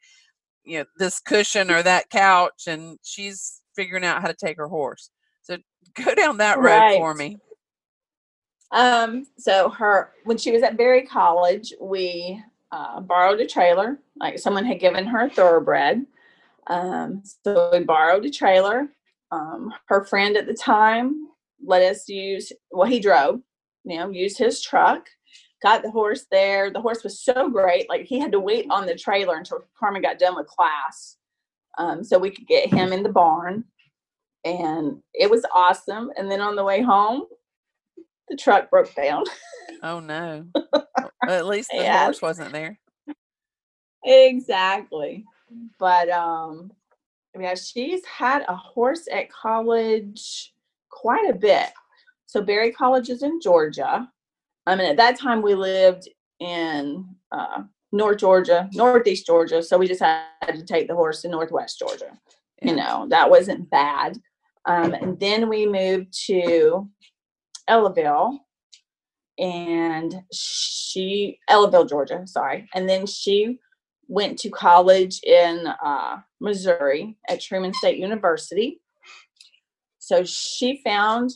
[0.63, 2.67] you know, this cushion or that couch?
[2.67, 5.09] And she's figuring out how to take her horse.
[5.41, 5.57] So
[5.95, 7.37] go down that road for me.
[8.71, 13.99] Um, so her when she was at Berry College, we uh, borrowed a trailer.
[14.15, 16.05] Like someone had given her a thoroughbred.
[16.67, 18.89] Um, so we borrowed a trailer.
[19.31, 21.27] Um, her friend at the time
[21.65, 23.39] let us use well he drove
[23.85, 25.07] you know used his truck
[25.63, 28.85] got the horse there the horse was so great like he had to wait on
[28.85, 31.15] the trailer until carmen got done with class
[31.77, 33.63] um, so we could get him in the barn
[34.43, 37.23] and it was awesome and then on the way home
[38.27, 39.23] the truck broke down
[39.83, 40.45] Oh no.
[41.25, 42.03] Well, At least the Yes.
[42.03, 42.77] horse wasn't there.
[44.03, 45.25] exactly
[45.79, 46.71] but um
[47.39, 50.53] yeah she's had a horse at college
[50.89, 51.69] quite a bit.
[52.25, 54.07] So berry college is in georgia.
[54.65, 56.07] I mean at that time we lived
[56.39, 61.29] in uh north georgia northeast georgia so we just had to take the horse to
[61.29, 62.17] northwest georgia
[62.61, 64.17] you know that wasn't bad.
[64.65, 66.89] Um and then we moved to
[67.69, 68.39] ellaville
[69.37, 73.59] and she ellaville georgia sorry and then she
[74.13, 78.79] went to college in uh, Missouri at Truman State University.
[79.97, 81.31] So she found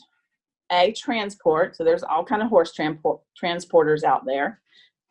[0.72, 1.76] a transport.
[1.76, 4.62] So there's all kind of horse transport transporters out there.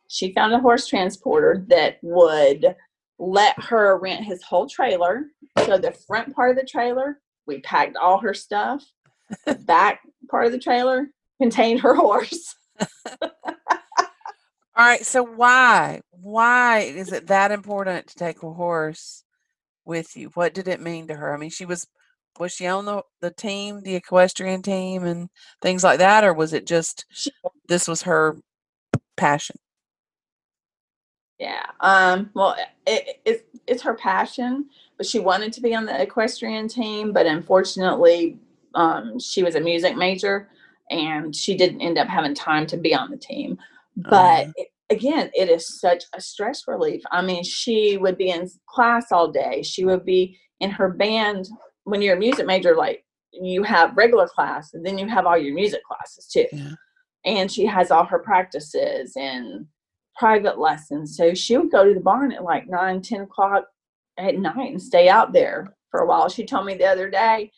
[0.07, 2.73] She found a horse transporter that would
[3.19, 5.25] let her rent his whole trailer.
[5.65, 8.81] So the front part of the trailer, we packed all her stuff.
[9.45, 9.99] The back
[10.31, 11.07] part of the trailer
[11.41, 12.55] contained her horse.
[14.77, 15.05] All right.
[15.05, 16.01] So why?
[16.11, 19.23] Why is it that important to take a horse
[19.85, 20.29] with you?
[20.35, 21.33] What did it mean to her?
[21.33, 21.87] I mean, she was
[22.39, 25.29] was she on the the team, the equestrian team, and
[25.61, 27.31] things like that, or was it just She-
[27.69, 28.37] this was her
[29.17, 29.57] passion?
[31.39, 31.65] Yeah.
[31.81, 32.55] Um, well,
[32.87, 37.25] it, it's it's her passion, but she wanted to be on the equestrian team, but
[37.25, 38.39] unfortunately,
[38.73, 40.49] um, she was a music major,
[40.89, 43.57] and she didn't end up having time to be on the team.
[43.97, 47.01] But Uh, it, again, it is such a stress relief.
[47.11, 49.63] I mean, she would be in class all day.
[49.63, 51.47] She would be in her band.
[51.83, 55.37] When you're a music major, like you have regular class, and then you have all
[55.37, 56.45] your music classes too.
[56.51, 56.71] Yeah.
[57.25, 59.65] And she has all her practices and
[60.17, 61.15] private lessons.
[61.15, 63.65] So she would go to the barn at like nine, 10 o'clock
[64.17, 66.29] at night and stay out there for a while.
[66.29, 67.51] She told me the other day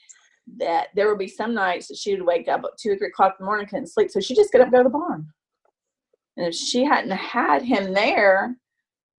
[0.58, 3.08] that there would be some nights that she would wake up at two or three
[3.08, 4.10] o'clock in the morning, couldn't sleep.
[4.10, 5.28] So she just get up go to the barn.
[6.39, 8.56] And if she hadn't had him there,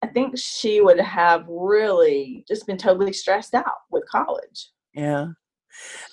[0.03, 4.71] I think she would have really just been totally stressed out with college.
[4.95, 5.29] Yeah.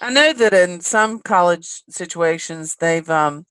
[0.01, 3.45] I know that in some college situations they've um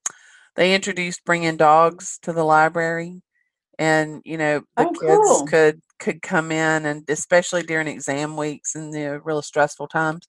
[0.57, 3.23] they introduced bringing dogs to the library
[3.79, 5.47] and you know the Oh, kids cool.
[5.47, 10.29] could could come in and especially during exam weeks and the real stressful times.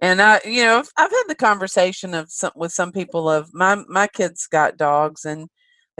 [0.00, 3.52] And I you know I've, I've had the conversation of some with some people of
[3.54, 5.48] my my kids got dogs and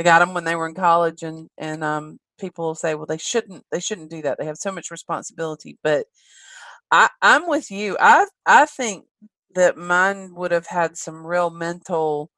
[0.00, 3.04] they got them when they were in college and and um people will say well
[3.04, 6.06] they shouldn't they shouldn't do that they have so much responsibility but
[6.90, 7.98] I, I'm with you.
[8.00, 9.04] I I think
[9.54, 12.30] that mine would have had some real mental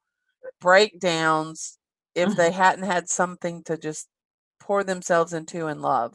[0.59, 1.77] breakdowns
[2.15, 4.09] if they hadn't had something to just
[4.59, 6.13] pour themselves into and love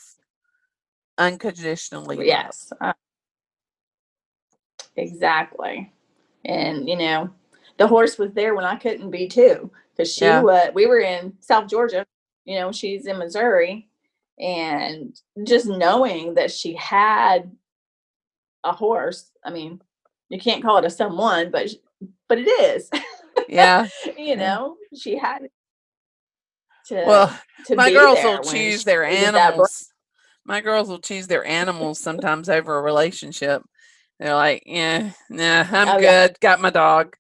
[1.17, 2.17] unconditionally.
[2.17, 2.27] love.
[2.27, 2.73] Yes.
[2.81, 2.93] uh,
[4.97, 5.93] exactly.
[6.45, 7.31] And, you know,
[7.79, 9.71] the horse was there when I couldn't be too.
[9.97, 10.43] Because she Yeah.
[10.43, 12.07] was, we were in South Georgia,
[12.45, 13.89] you know, she's in Missouri.
[14.39, 17.51] And just knowing that she had
[18.63, 19.81] a horse, I mean,
[20.29, 21.71] you can't call it a someone, but
[22.29, 22.91] but it is.
[23.49, 23.89] Yeah.
[24.19, 25.49] you know, she had
[26.87, 29.45] to Well, to my girls will choose their needed that break.
[29.45, 29.93] animals.
[30.45, 33.63] My girls will choose their animals sometimes over a relationship.
[34.19, 36.29] They're like, yeah, nah, I'm Oh, yeah.
[36.29, 36.41] good.
[36.41, 37.17] Got my dog.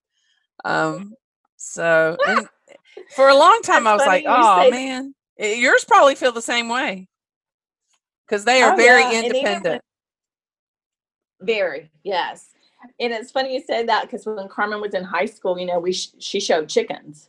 [0.65, 1.15] Um,
[1.57, 2.17] so
[3.17, 6.43] for a long time I was like, oh say that." man, yours probably feel the
[6.43, 7.09] same way
[8.27, 9.83] because they are Oh, very yeah, and even when- independent.
[11.41, 12.51] Very, yes.
[13.01, 15.79] And it's funny you said that because when Carmen was in high school, you know,
[15.79, 17.29] we sh- she showed chickens,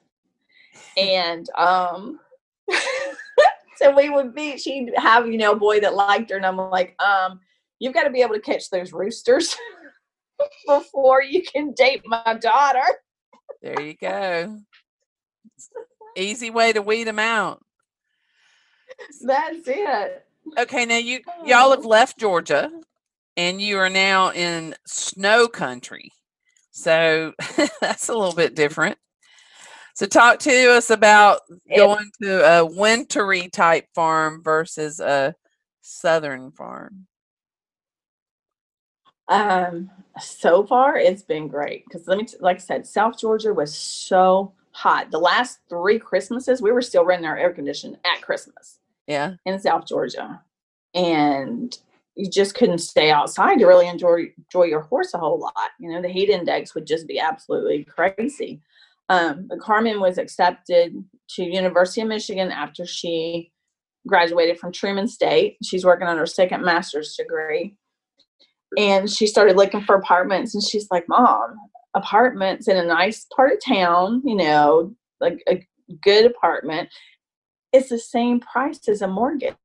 [0.97, 2.19] and um,
[3.77, 4.57] so we would be.
[4.57, 7.39] She'd have you know a boy that liked her, and I'm like, um,
[7.79, 9.55] you've got to be able to catch those roosters
[10.67, 12.85] before you can date my daughter.
[13.61, 14.59] There you go.
[16.15, 17.61] Easy way to weed them out.
[19.21, 20.25] That's it.
[20.57, 21.89] Okay, now you y'all have Oh.
[21.89, 22.71] left Georgia
[23.37, 26.11] and you are now in snow country.
[26.71, 27.33] So
[27.81, 28.97] that's a little bit different.
[29.95, 31.41] So talk to us about
[31.75, 35.35] going to a wintry type farm versus a
[35.81, 37.05] southern farm.
[39.27, 43.53] Um, so far it's been great because let me, t- like I said, South Georgia
[43.53, 45.11] was so hot.
[45.11, 49.35] The last three Christmases, we were still running our air conditioning at Christmas Yeah.
[49.45, 50.41] in South Georgia,
[50.95, 51.77] and
[52.15, 55.53] you just couldn't stay outside to really enjoy enjoy your horse a whole lot.
[55.79, 58.61] You know, the heat index would just be absolutely crazy.
[59.09, 63.51] Um, but Carmen was accepted to University of Michigan after she
[64.07, 65.57] graduated from Truman State.
[65.63, 67.75] She's working on her second master's degree.
[68.77, 71.55] And she started looking for apartments and she's like, Mom,
[71.95, 75.65] apartments in a nice part of town, you know, like a
[76.03, 76.89] good apartment,
[77.73, 79.55] it's the same price as a mortgage.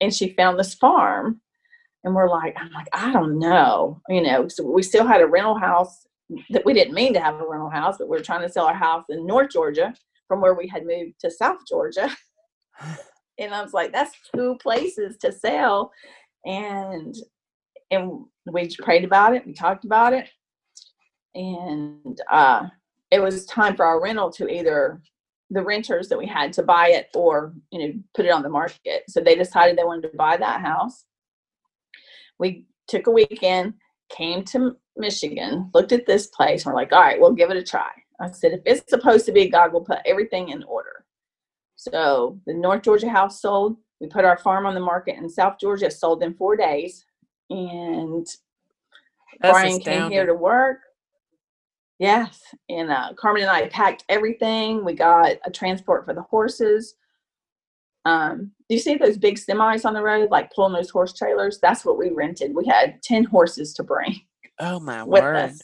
[0.00, 1.40] And she found this farm.
[2.04, 4.00] And we're like, I'm like, I don't know.
[4.08, 6.06] You know, so we still had a rental house
[6.50, 8.66] that we didn't mean to have a rental house, but we are trying to sell
[8.66, 9.94] our house in North Georgia
[10.28, 12.10] from where we had moved to South Georgia.
[13.38, 15.90] and I was like, that's two places to sell.
[16.44, 17.14] And
[17.90, 20.28] and we just prayed about it, we talked about it,
[21.34, 22.66] and uh,
[23.10, 25.00] it was time for our rental to either
[25.50, 28.48] the renters that we had to buy it or you know put it on the
[28.48, 29.04] market.
[29.08, 31.04] So they decided they wanted to buy that house.
[32.38, 33.74] We took a weekend,
[34.10, 37.56] came to Michigan, looked at this place, and we're like, all right, we'll give it
[37.56, 37.90] a try.
[38.20, 41.04] I said, if it's supposed to be God, we'll put everything in order.
[41.76, 43.76] So the North Georgia house sold.
[44.00, 47.04] We put our farm on the market in South Georgia, sold in four days.
[47.50, 48.26] And
[49.40, 50.02] That's Brian astounding.
[50.02, 50.78] came here to work.
[51.98, 52.40] Yes.
[52.68, 54.84] And uh, Carmen and I packed everything.
[54.84, 56.94] We got a transport for the horses.
[58.04, 61.58] Um, do you see those big semis on the road, like pulling those horse trailers?
[61.60, 62.54] That's what we rented.
[62.54, 64.20] We had 10 horses to bring.
[64.60, 65.36] Oh, my word.
[65.36, 65.60] Us.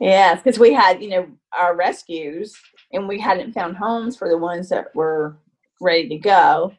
[0.00, 2.54] Yes, because we had, you know, our rescues
[2.92, 5.38] and we hadn't found homes for the ones that were
[5.80, 6.72] ready to go.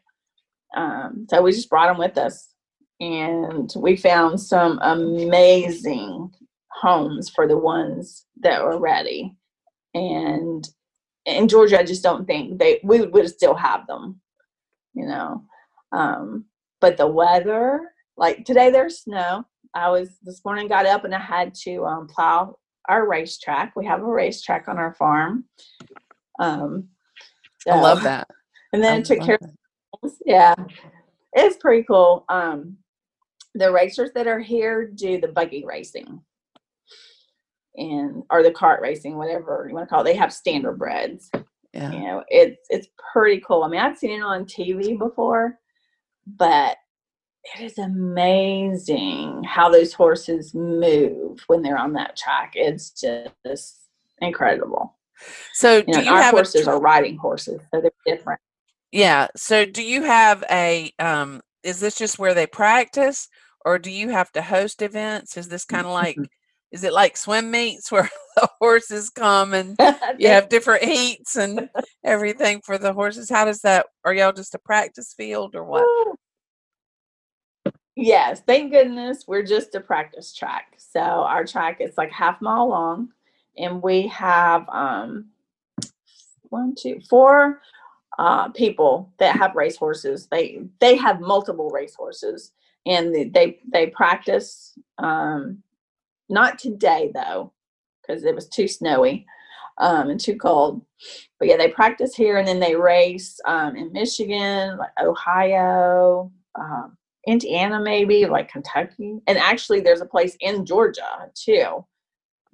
[0.76, 2.48] Um, so we just brought them with us.
[3.00, 6.30] And we found some amazing
[6.70, 9.34] homes for the ones that were ready.
[9.94, 10.66] And
[11.24, 14.20] in Georgia, I just don't think they we would still have them,
[14.94, 15.42] you know.
[15.92, 16.46] Um,
[16.80, 17.80] but the weather,
[18.16, 19.44] like today, there's snow.
[19.74, 22.56] I was this morning got up and I had to um, plow
[22.88, 23.74] our racetrack.
[23.76, 25.44] We have a racetrack on our farm.
[26.40, 26.88] Um,
[27.60, 28.28] so, I love that.
[28.72, 29.38] And then I took care.
[30.02, 30.54] Of, yeah,
[31.32, 32.26] it's pretty cool.
[32.28, 32.76] Um,
[33.56, 36.20] the racers that are here do the buggy racing
[37.76, 40.04] and or the cart racing, whatever you want to call it.
[40.04, 41.30] They have standard standardbreds.
[41.72, 41.92] Yeah.
[41.92, 43.62] You know, it's it's pretty cool.
[43.62, 45.58] I mean, I've seen it on TV before,
[46.26, 46.76] but
[47.54, 52.52] it is amazing how those horses move when they're on that track.
[52.54, 53.76] It's just
[54.20, 54.96] incredible.
[55.52, 58.40] So, you know, you our horses are riding horses, so they're different.
[58.92, 59.28] Yeah.
[59.36, 60.92] So, do you have a?
[60.98, 63.28] um Is this just where they practice,
[63.66, 65.36] or do you have to host events?
[65.36, 66.16] Is this kind of like?
[66.72, 69.76] is it like swim meets where the horses come and
[70.18, 71.68] you have different heats and
[72.04, 73.28] everything for the horses?
[73.28, 73.86] How does that?
[74.04, 75.86] Are y'all just a practice field or what?
[77.94, 80.74] Yes, thank goodness we're just a practice track.
[80.76, 83.08] So our track is like half mile long,
[83.56, 85.26] and we have um
[86.50, 87.60] one, two, four
[88.18, 90.26] uh, people that have race horses.
[90.30, 92.52] They they have multiple race horses,
[92.86, 94.78] and they they practice.
[94.98, 95.62] Um,
[96.28, 97.52] not today though,
[98.02, 99.26] because it was too snowy
[99.78, 100.84] um, and too cold.
[101.38, 106.32] But yeah, they practice here, and then they race um, in Michigan, like Ohio.
[106.58, 106.96] Um,
[107.26, 111.84] Indiana, maybe like Kentucky, and actually, there's a place in Georgia too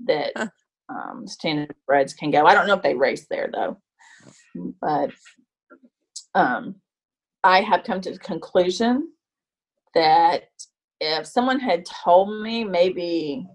[0.06, 0.46] that huh.
[0.88, 2.46] um, standardbreds can go.
[2.46, 3.76] I don't know if they race there though,
[4.80, 5.10] but
[6.34, 6.76] um,
[7.44, 9.12] I have come to the conclusion
[9.94, 10.44] that
[11.00, 13.46] if someone had told me maybe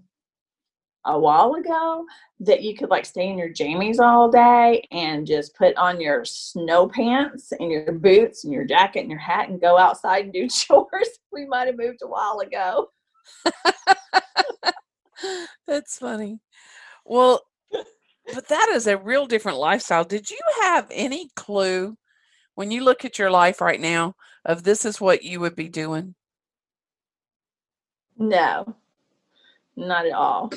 [1.04, 2.04] a while ago
[2.40, 6.24] that you could like stay in your jammies all day and just put on your
[6.24, 10.32] snow pants and your boots and your jacket and your hat and go outside and
[10.32, 11.18] do chores.
[11.32, 12.90] We might have moved a while ago.
[15.66, 16.40] That's funny.
[17.04, 17.42] Well,
[18.34, 20.04] but that is a real different lifestyle.
[20.04, 21.96] Did you have any clue
[22.54, 25.68] when you look at your life right now of this is what you would be
[25.68, 26.14] doing?
[28.18, 28.74] No,
[29.76, 30.52] not at all.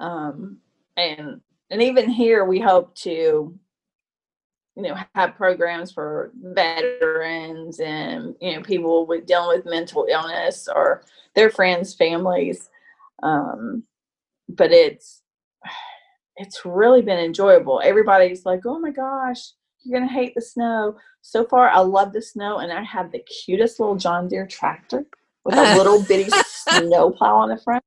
[0.00, 0.58] Um,
[0.96, 3.58] and and even here we hope to
[4.76, 10.68] you know have programs for veterans and you know people with dealing with mental illness
[10.74, 11.02] or
[11.34, 12.70] their friends families.
[13.22, 13.84] Um,
[14.48, 15.22] but it's
[16.36, 17.80] it's really been enjoyable.
[17.84, 19.52] Everybody's like oh my gosh
[19.84, 20.96] you're gonna hate the snow.
[21.22, 25.04] So far i love the snow and i have the cutest little john deere tractor
[25.46, 27.82] with a little bitty snow plow on the front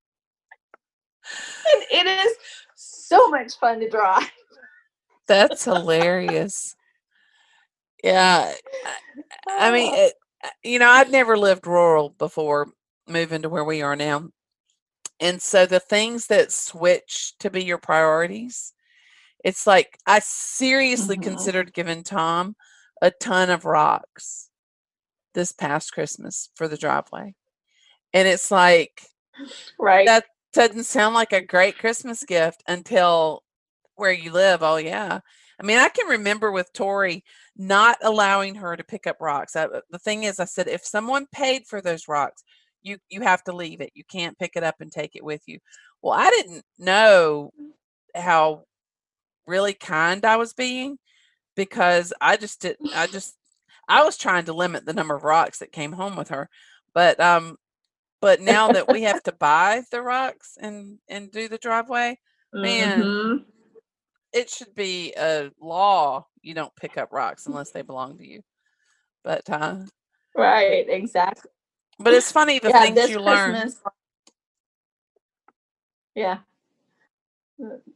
[1.73, 2.35] and it is
[2.75, 4.29] so much fun to drive.
[5.27, 6.75] That's hilarious.
[8.03, 8.53] Yeah.
[9.47, 12.71] I mean, it, uh, you know, I'd never lived rural before
[13.07, 14.29] moving to where we are now.
[15.19, 18.73] And so the things that switch to be your priorities,
[19.43, 21.23] it's like I seriously Mhm.
[21.23, 22.55] considered giving Tom
[23.01, 24.49] a ton of rocks
[25.33, 27.35] this past Christmas for the driveway.
[28.13, 29.01] And it's like
[29.79, 30.05] Right.
[30.05, 33.43] that doesn't sound like a great Christmas gift until
[33.95, 34.63] where you live.
[34.63, 35.19] Oh yeah.
[35.59, 37.23] I mean, I can remember with Tori
[37.57, 39.55] not allowing her to pick up rocks.
[39.55, 42.43] I, the thing is, I said if someone paid for those rocks,
[42.81, 43.91] you you have to leave it.
[43.93, 45.59] You can't pick it up and take it with you.
[46.01, 47.51] Well, I didn't know
[48.15, 48.63] how
[49.47, 50.97] really kind I was being
[51.55, 53.35] because I just didn't I just
[53.87, 56.49] I was trying to limit the number of rocks that came home with her,
[56.93, 57.57] but um,
[58.21, 62.17] but now that we have to buy the rocks and and do the driveway,
[62.53, 63.01] man.
[63.01, 63.45] Mhm.
[64.31, 68.41] it should be a law you don't pick up rocks unless they belong to you.
[69.23, 69.77] But uh,
[70.35, 70.87] Right.
[70.87, 71.49] Exactly.
[71.97, 72.81] but it's funny the yeah.
[72.81, 73.51] things you learn.
[73.51, 73.81] Christmas.
[76.15, 76.37] Yeah.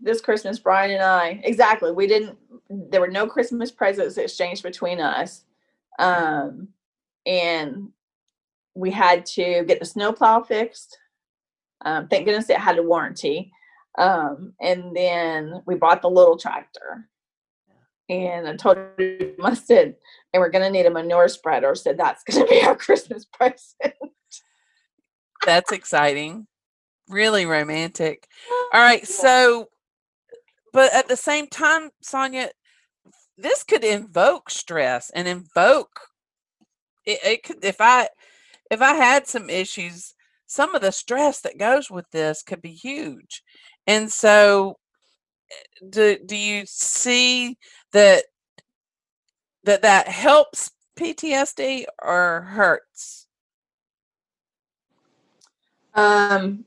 [0.02, 1.92] This Christmas, Brian and I exactly.
[1.92, 2.38] We didn't.
[2.70, 5.44] There were no Christmas presents exchanged between us,
[6.00, 6.68] um,
[7.26, 7.90] and
[8.76, 10.98] we had to get the snowplow fixed.
[11.86, 13.52] Um, thank goodness it had a warranty.
[13.98, 17.08] Um, and then we bought the little tractor.
[18.10, 19.96] And I told him, I said,
[20.34, 21.76] and we're going to need a manure spreader.
[21.76, 23.94] Said that's going to be our Christmas present.
[25.46, 26.48] That's exciting.
[27.10, 28.28] Really romantic.
[28.74, 29.68] All right, so
[30.74, 32.50] but at the same time, Sonya,
[33.38, 36.00] this could invoke stress and invoke
[37.06, 38.10] it, it could if I
[38.72, 40.14] if I had some issues,
[40.46, 43.44] some of the stress that goes with this could be huge.
[43.88, 44.78] And so
[45.52, 47.58] eh, do do you see
[47.92, 48.24] that
[49.64, 53.28] that that helps PTSD or hurts?
[55.96, 56.66] Um,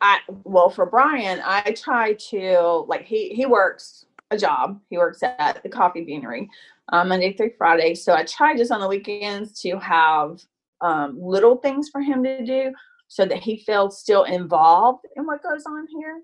[0.00, 4.80] I well for Brian, I try to like he he works a job.
[4.90, 6.50] He works at the coffee beanery
[6.90, 7.94] um, Monday through Friday.
[7.94, 10.40] So I try just on the weekends to have
[10.80, 12.72] um, little things for him to do
[13.08, 16.20] so that he feels still involved in what goes on here.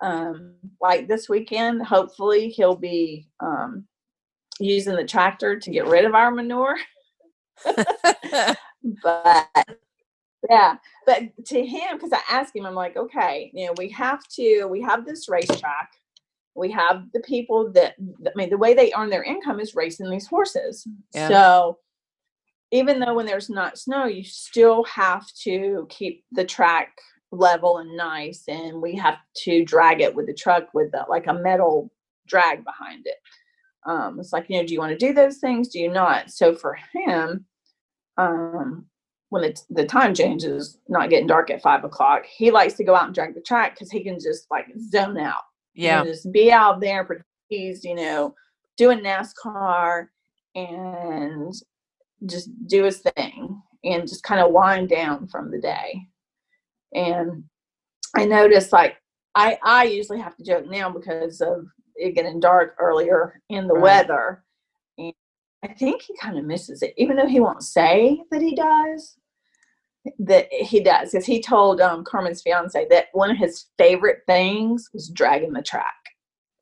[0.00, 3.86] Um, like this weekend, hopefully he'll be um,
[4.60, 6.76] using the tractor to get rid of our manure.
[9.02, 9.48] but
[10.48, 14.26] yeah but to him because i asked him i'm like okay you know we have
[14.28, 15.90] to we have this racetrack
[16.54, 17.94] we have the people that
[18.26, 21.28] i mean the way they earn their income is racing these horses Yeah.
[21.28, 21.78] so
[22.70, 26.98] even though when there's not snow you still have to keep the track
[27.30, 31.26] level and nice and we have to drag it with the truck with the, like
[31.26, 31.90] a metal
[32.26, 33.16] drag behind it
[33.86, 36.30] um it's like you know do you want to do those things do you not
[36.30, 37.44] so for him
[38.16, 38.86] um
[39.30, 42.94] when it's the time changes, not getting dark at five o'clock, he likes to go
[42.94, 45.42] out and drag the track because he can just like zone out.
[45.74, 46.02] Yeah.
[46.04, 48.34] just be out there, he's, you know,
[48.76, 50.06] doing NASCAR
[50.54, 51.54] and
[52.26, 56.06] just do his thing and just kind of wind down from the day.
[56.94, 57.44] And
[58.16, 58.96] I noticed like
[59.34, 61.66] I I usually have to joke now because of
[61.96, 63.82] it getting dark earlier in the Right.
[63.82, 64.44] weather.
[64.98, 65.12] And
[65.62, 69.16] I think he kind of misses it, even though he won't say that he does.
[70.20, 74.88] That he does, because he told um, Carmen's fiance that one of his favorite things
[74.94, 75.94] was dragging the track.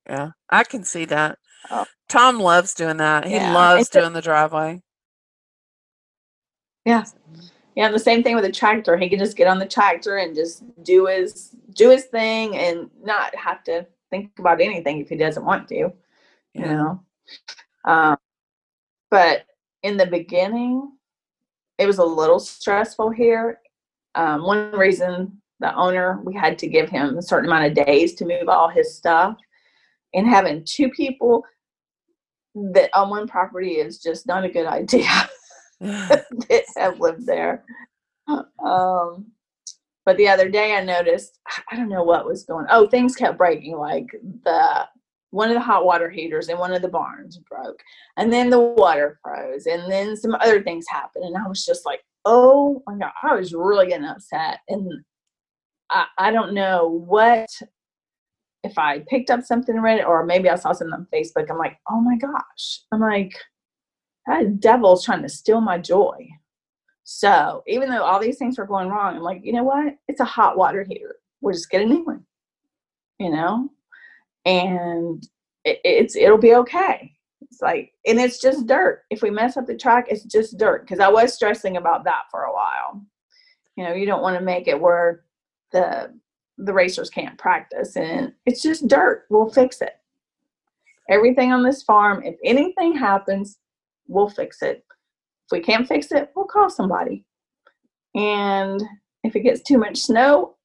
[0.09, 1.39] Yeah, I can see that.
[1.71, 1.85] Oh.
[2.09, 3.25] Tom loves doing that.
[3.27, 4.83] He Yeah, loves doing the driveway.
[6.87, 7.05] Yeah.
[7.75, 8.97] Yeah, the same thing with the tractor.
[8.97, 12.89] He can just get on the tractor and just do his do his thing and
[13.03, 15.75] not have to think about anything if he doesn't want to.
[15.75, 15.93] You
[16.55, 16.73] Yeah.
[16.73, 17.01] know.
[17.85, 18.17] Um,
[19.11, 19.45] but
[19.83, 20.91] in the beginning,
[21.79, 23.61] it was a little stressful here.
[24.15, 28.15] Um, one reason the owner we had to give him a certain amount of days
[28.15, 29.37] to move all his stuff,
[30.15, 31.45] and having two people
[32.55, 35.11] that on one property is just not a good idea.
[35.81, 37.65] that have lived there.
[38.65, 39.27] Um,
[40.05, 41.39] but the other day I noticed,
[41.71, 42.67] I don't know what was going.
[42.71, 43.77] Oh, things kept breaking.
[43.77, 44.07] Like
[44.45, 44.87] the
[45.31, 47.83] one of the hot water heaters in one of the barns broke,
[48.17, 51.85] and then the water froze, and then some other things happened, and I was just
[51.85, 54.91] like, oh my god, I was really getting upset, and
[55.91, 57.49] I, I don't know what
[58.63, 61.51] if I picked up something and read it, or maybe I saw something on Facebook.
[61.51, 63.33] I'm like, oh my gosh, I'm like
[64.27, 66.29] that devil's trying to steal my joy.
[67.05, 69.97] So even though all these things were going wrong, I'm like, you know what?
[70.09, 71.17] It's a hot water heater.
[71.41, 72.25] We'll just get a new one,
[73.19, 73.71] you know,
[74.45, 75.27] and
[75.65, 77.13] it, it's it'll be okay.
[77.43, 79.05] It's like, and it's just dirt.
[79.11, 80.83] If we mess up the track, it's just dirt.
[80.83, 83.03] Because I was stressing about that for a while.
[83.77, 85.25] You know, you don't want to make it where
[85.71, 86.13] the
[86.59, 89.27] the racers can't practice, and it's just dirt.
[89.29, 89.97] We'll fix it.
[91.09, 93.59] Everything on this farm, if anything happens,
[94.09, 94.85] we'll fix it.
[95.47, 97.25] If we can't fix it, we'll call somebody.
[98.15, 98.83] And
[99.25, 100.57] if it gets too much snow,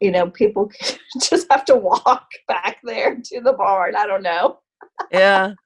[0.00, 0.70] you know, people
[1.20, 3.96] just have to walk back there to the barn.
[3.96, 4.58] I don't know.
[5.10, 5.52] yeah.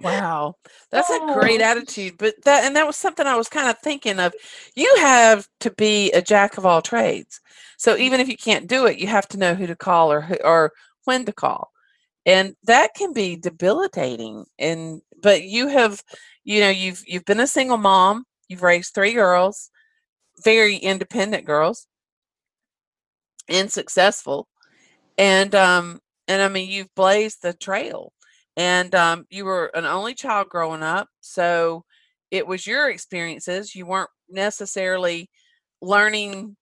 [0.00, 0.56] Wow.
[0.90, 1.64] That's a great Oh.
[1.66, 2.14] attitude.
[2.18, 4.34] But that and that was something I was kind of thinking of.
[4.74, 7.40] You have to be a jack of all trades.
[7.78, 10.20] So even if you can't do it, you have to know who to call or
[10.22, 10.72] who, or
[11.04, 11.70] when to call.
[12.26, 14.46] And that can be debilitating.
[14.58, 16.02] And but you have
[16.44, 19.70] you know, you've you've been a single mom, you've raised three girls,
[20.44, 21.86] very independent girls
[23.48, 24.48] and successful.
[25.18, 28.12] And um and I mean you've blazed the trail
[28.56, 31.84] and um, you were an only child growing up so
[32.30, 35.30] it was your experiences you weren't necessarily
[35.82, 36.56] learning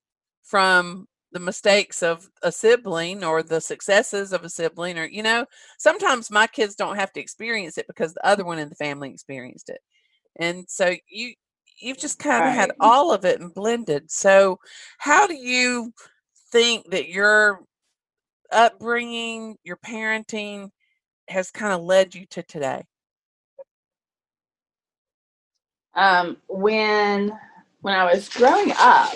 [0.44, 5.46] from the mistakes of a sibling or the successes of a sibling or you know
[5.78, 9.10] sometimes my kids don't have to experience it because the other one in the family
[9.10, 9.80] experienced it.
[10.38, 11.34] And so you
[11.80, 14.10] you've just kind of had all of it and blended.
[14.10, 14.58] So
[14.98, 15.92] how do you
[16.52, 17.60] think that your
[18.52, 20.70] upbringing your parenting
[21.28, 22.84] has kind of led you to today?
[25.94, 27.38] Um, when
[27.82, 29.14] when I was growing up,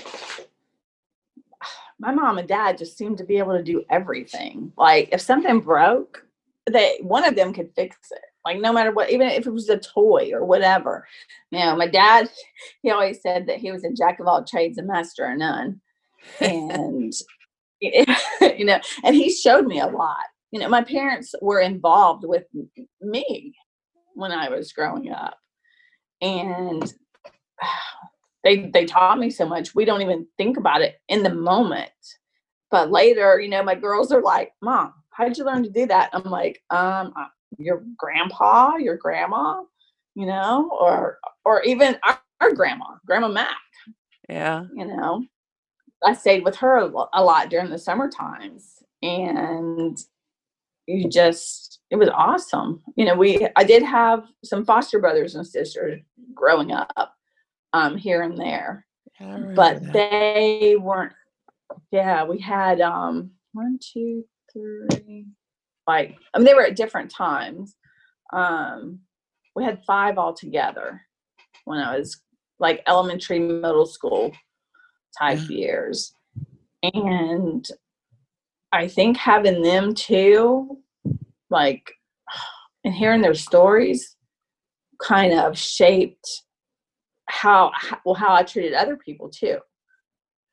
[1.99, 4.73] my mom and dad just seemed to be able to do everything.
[4.77, 6.25] Like if something broke,
[6.71, 8.25] they one of them could fix it.
[8.45, 11.07] Like no matter what, even if it was a toy or whatever.
[11.51, 12.31] You know, my dad,
[12.83, 15.81] he always said that he was a jack of all trades, a master of none.
[16.41, 17.13] And
[17.81, 20.25] you know, and he showed me a lot.
[20.51, 22.45] You know, my parents were involved with
[23.01, 23.55] me
[24.15, 25.37] when I was growing up.
[26.23, 26.83] And
[27.63, 28.06] oh,
[28.47, 29.75] they they taught me so much.
[29.75, 31.91] We don't even think about it in the moment.
[32.71, 35.87] But later, you know, my girls are like, "Mom, how did you learn to do
[35.87, 37.13] that?" I'm like, "Um,
[37.59, 39.63] your grandpa, your grandma,
[40.15, 43.57] you know, or or even our, our grandma, Grandma Mac,
[44.29, 45.25] yeah you know."
[46.05, 49.99] I stayed with her a a lot during the summer times, and
[50.87, 52.83] you just it was awesome.
[52.97, 56.01] You know, we I did have some foster brothers and sisters
[56.35, 57.16] growing up,
[57.73, 58.87] um, here and there.
[59.19, 59.93] But that.
[59.93, 61.13] they weren't
[61.91, 65.27] yeah we had um one two three
[65.87, 67.77] like i mean they were at different times.
[68.33, 69.01] Um
[69.55, 71.01] we had five altogether
[71.65, 72.21] when i was
[72.59, 74.33] like elementary middle school
[75.19, 76.13] type years.
[76.83, 77.67] And
[78.73, 80.79] i think having them too
[81.49, 81.91] like
[82.85, 84.17] and hearing their stories
[85.01, 86.43] kind of shaped
[87.27, 89.59] how how- well how I treated other people too.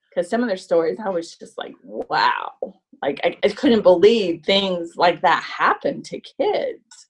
[0.10, 2.52] Because some of their stories, I was just like, wow,
[3.02, 7.08] like I, I couldn't believe things like that happened to kids,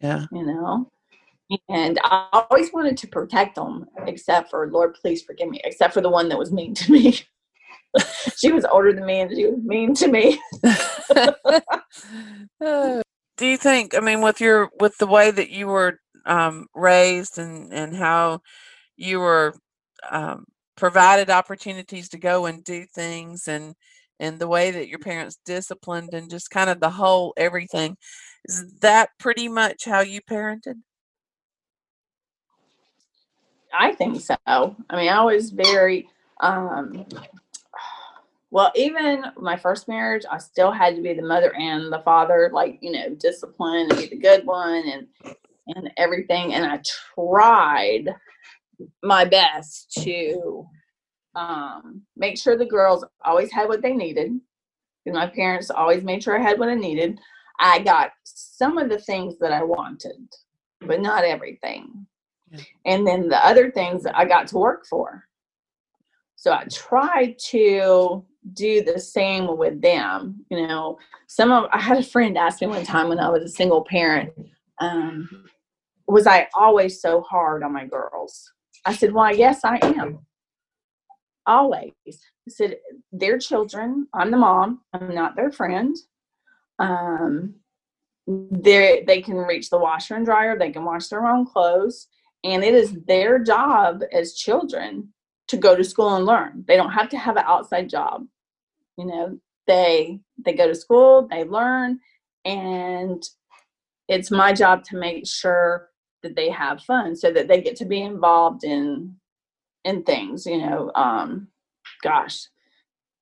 [0.00, 0.90] yeah you know.
[1.70, 6.02] And I always wanted to protect them, except for Lord, please forgive me, except for
[6.02, 7.20] the one that was mean to me.
[8.36, 10.38] she was older than me, and she was mean to me.
[13.38, 17.38] Do you think i mean with your with the way that you were um, raised
[17.38, 18.40] and and how
[18.98, 19.54] you were
[20.10, 20.44] um,
[20.76, 23.74] provided opportunities to go and do things and
[24.20, 27.96] and the way that your parents disciplined and just kind of the whole everything
[28.44, 30.74] is that pretty much how you parented
[33.72, 34.36] I think so.
[34.46, 36.08] I mean, I was very
[36.40, 37.06] um
[38.50, 42.50] well, even my first marriage, I still had to be the mother and the father,
[42.50, 45.06] like, you know, discipline and be the good one and
[45.76, 46.54] and everything.
[46.54, 46.80] And I
[47.14, 48.14] tried
[49.02, 50.66] my best to
[51.34, 54.32] um make sure the girls always had what they needed.
[55.06, 57.18] And my parents always made sure I had what I needed.
[57.60, 60.28] I got some of the things that I wanted,
[60.80, 62.06] but not everything
[62.84, 65.24] and then the other things that I got to work for.
[66.36, 70.44] So I tried to do the same with them.
[70.50, 73.42] You know, some of I had a friend ask me one time when I was
[73.42, 74.32] a single parent,
[74.80, 75.44] um,
[76.06, 78.50] was I always so hard on my girls?
[78.84, 80.20] I said, Why, yes, I am.
[81.46, 81.92] Always.
[82.06, 82.76] I said,
[83.12, 84.06] They're children.
[84.14, 84.80] I'm the mom.
[84.92, 85.96] I'm not their friend.
[86.78, 87.56] Um,
[88.26, 90.58] they they can reach the washer and dryer.
[90.58, 92.08] They can wash their own clothes
[92.44, 95.12] and it is their job as children
[95.48, 98.24] to go to school and learn they don't have to have an outside job
[98.96, 101.98] you know they they go to school they learn
[102.44, 103.22] and
[104.08, 105.87] it's my job to make sure
[106.22, 109.14] that they have fun so that they get to be involved in
[109.84, 111.48] in things you know um
[112.02, 112.48] gosh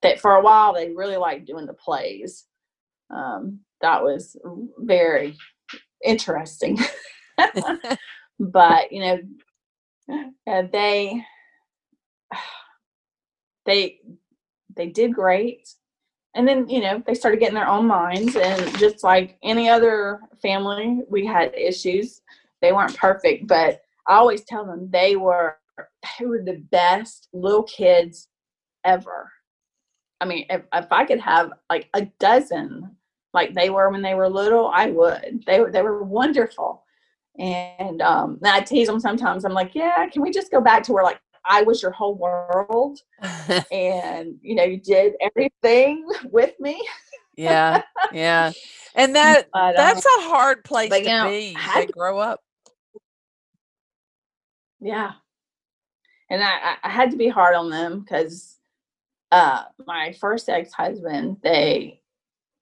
[0.03, 2.47] that for a while they really liked doing the plays.
[3.11, 4.37] Um that was
[4.79, 5.37] very
[6.05, 6.79] interesting.
[8.39, 9.19] But you know
[10.47, 11.23] uh, they
[13.67, 13.99] they
[14.77, 15.69] they did great.
[16.35, 20.21] And then you know they started getting their own minds and just like any other
[20.43, 22.21] family we had issues
[22.63, 25.57] they weren't perfect but i always tell them they were
[26.19, 28.29] they were the best little kids
[28.85, 29.31] ever.
[30.21, 32.97] I mean if, if i could have like a dozen
[33.35, 35.45] like they were when they were little i would.
[35.47, 36.83] They, were they were wonderful.
[37.39, 39.45] And um and i tease them sometimes.
[39.45, 42.15] I'm like yeah can we just go back to where like i was your whole
[42.17, 42.99] world
[43.71, 46.83] and you know you did everything with me?
[47.37, 47.83] Yeah,
[48.13, 48.53] yeah.
[48.95, 52.41] And that But, um, that's a hard place to know, be I to- grow up.
[54.87, 55.13] Yeah.
[56.31, 58.59] And I, I- had to be hard on them because
[59.33, 62.01] uh my first ex-husband, they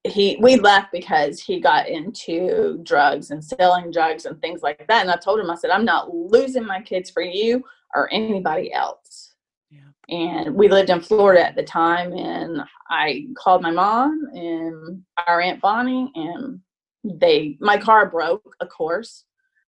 [0.05, 5.03] he we left because he got into drugs and selling drugs and things like that.
[5.03, 7.62] And I told him, I said, I'm not losing my kids for you
[7.95, 9.35] or anybody else.
[9.70, 9.81] Yeah.
[10.09, 15.43] And we lived in Florida at the time and I called my mom and our
[15.43, 16.61] Aunt Bonnie and
[17.05, 19.25] they my car broke, of course.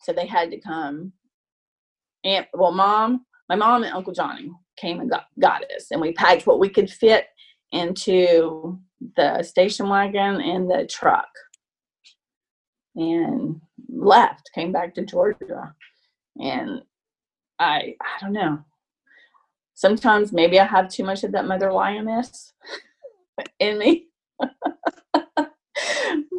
[0.03, 1.13] So they had to come
[2.25, 6.13] aunt well mom my mom and uncle johnny came and got, got us and we
[6.13, 7.27] packed what we could fit
[7.73, 8.79] into
[9.17, 11.29] the station wagon and the truck.
[12.97, 15.75] And left came back to georgia.
[16.39, 16.83] And
[17.59, 18.59] i i don't know.
[19.75, 22.53] Sometimes maybe i have too much of that mother lioness
[23.61, 24.07] in me.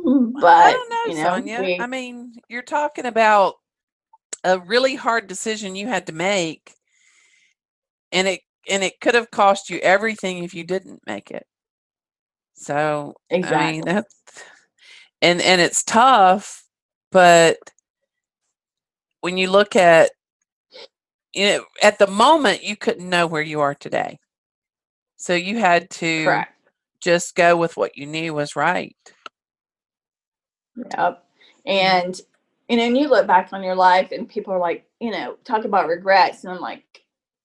[0.03, 1.61] But I don't know, you know Sonya.
[1.63, 3.55] we- I mean, you're talking about
[4.43, 6.73] a really hard decision you had to make,
[8.11, 11.45] and it and it could have cost you everything if you didn't make it.
[12.53, 14.15] So I mean exactly that's
[15.21, 16.63] and and it's tough,
[17.11, 17.57] but
[19.21, 20.11] when you look at
[21.33, 24.17] you know at the moment you couldn't know where you are today.
[25.17, 26.55] So you had to correct
[27.01, 28.95] just go with what you knew was right.
[30.77, 30.95] Yep.
[30.97, 31.17] Mm.
[31.65, 32.21] And
[32.71, 35.37] you know, and you look back on your life and people are like, you know,
[35.45, 36.45] talk about regrets.
[36.45, 36.85] And I'm like,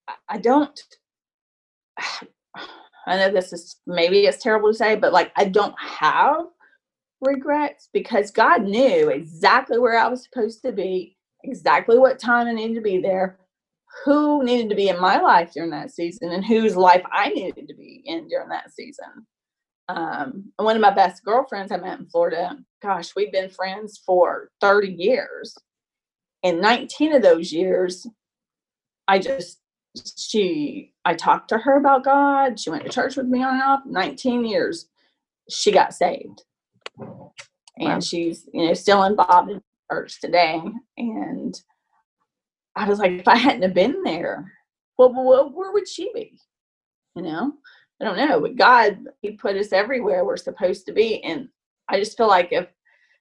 [0.08, 0.80] I- I don't
[3.08, 6.46] I know this is maybe it's terrible to say, but like I don't have
[7.22, 12.52] regrets because God knew exactly where I was supposed to be, exactly what time I
[12.54, 13.38] needed to be there,
[14.04, 17.68] who needed to be in my life during that season, and whose life I needed
[17.68, 19.26] to be in during that season
[19.88, 24.50] um, one of my best girlfriends I met in Florida, gosh, we've been friends for
[24.60, 25.56] 30 years.
[26.42, 28.06] In 19 of those years,
[29.08, 29.60] I just,
[30.16, 32.58] she, I talked to her about God.
[32.58, 33.80] She went to church with me on and off.
[33.86, 34.88] 19 years,
[35.48, 36.42] she got saved.
[36.98, 38.00] And Wow.
[38.00, 40.60] she's, you know, still involved in church today.
[40.96, 41.60] And
[42.74, 44.52] I was like, if I hadn't have been there,
[44.98, 45.12] well
[45.52, 46.38] where would she be?
[47.14, 47.52] You know?
[48.00, 51.22] I don't know, but God, He put us everywhere we're supposed to be.
[51.22, 51.48] And
[51.88, 52.70] I just feel like if, if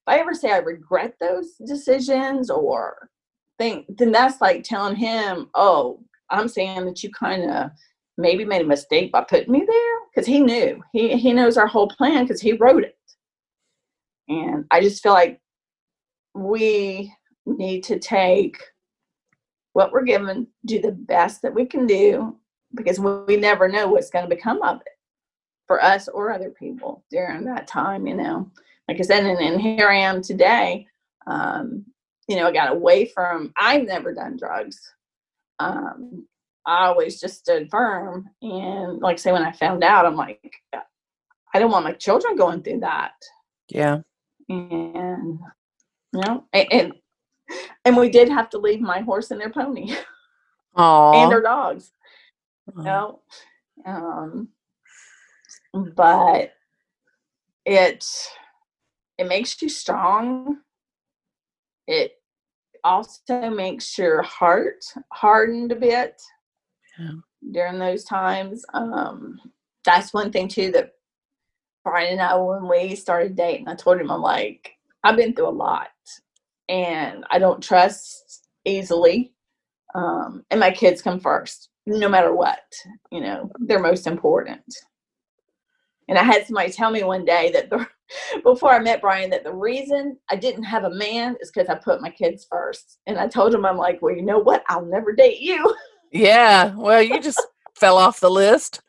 [0.07, 3.09] I ever say I regret those decisions or
[3.57, 7.71] think, then that's like telling Him, oh, I'm saying that you kind of
[8.17, 10.81] maybe made a mistake by putting me there because He knew.
[10.91, 12.97] He He knows our whole plan because He wrote it.
[14.27, 15.39] And I just feel like
[16.33, 17.13] we
[17.45, 18.57] need to take
[19.73, 22.37] what we're given, do the best that we can do,
[22.73, 24.87] because we never know what's going to become of it
[25.67, 28.49] for us or other people during that time, you know.
[28.87, 30.87] Like I said, and, and here I am today.
[31.27, 31.85] Um,
[32.27, 34.79] you know, I got away from, I've never done drugs.
[35.59, 36.27] Um,
[36.65, 38.29] I always just stood firm.
[38.41, 40.53] And like I say, when I found out, I'm like,
[41.53, 43.13] I don't want my children going through that
[43.69, 44.01] Yeah.
[44.49, 45.39] and
[46.13, 46.93] you know and, and
[47.85, 49.97] and we did have to leave my horse and their pony and
[50.75, 51.29] Oh.
[51.29, 51.91] their dogs
[52.77, 53.19] you know
[53.85, 54.47] um
[55.95, 56.53] but
[57.65, 58.05] it
[59.17, 60.57] it makes you strong
[61.87, 62.13] it
[62.83, 66.21] also makes your heart hardened a bit
[66.97, 67.11] Yeah.
[67.51, 69.39] during those times um
[69.83, 70.91] that's one thing too that
[71.85, 74.71] Brian and I, when we started dating, I told him, I'm like,
[75.03, 75.89] I've been through a lot
[76.67, 79.33] and I don't trust easily.
[79.93, 82.63] Um, and my kids come first, no matter what,
[83.11, 84.63] you know, they're most important.
[86.07, 87.87] And I had somebody tell me one day that the,
[88.43, 91.75] before I met Brian that the reason I didn't have a man is because I
[91.75, 92.99] put my kids first.
[93.07, 94.63] And I told him, I'm like, well, you know what?
[94.67, 95.75] I'll never date you.
[96.11, 96.73] Yeah.
[96.75, 97.41] Well, you just
[97.75, 98.81] fell off the list.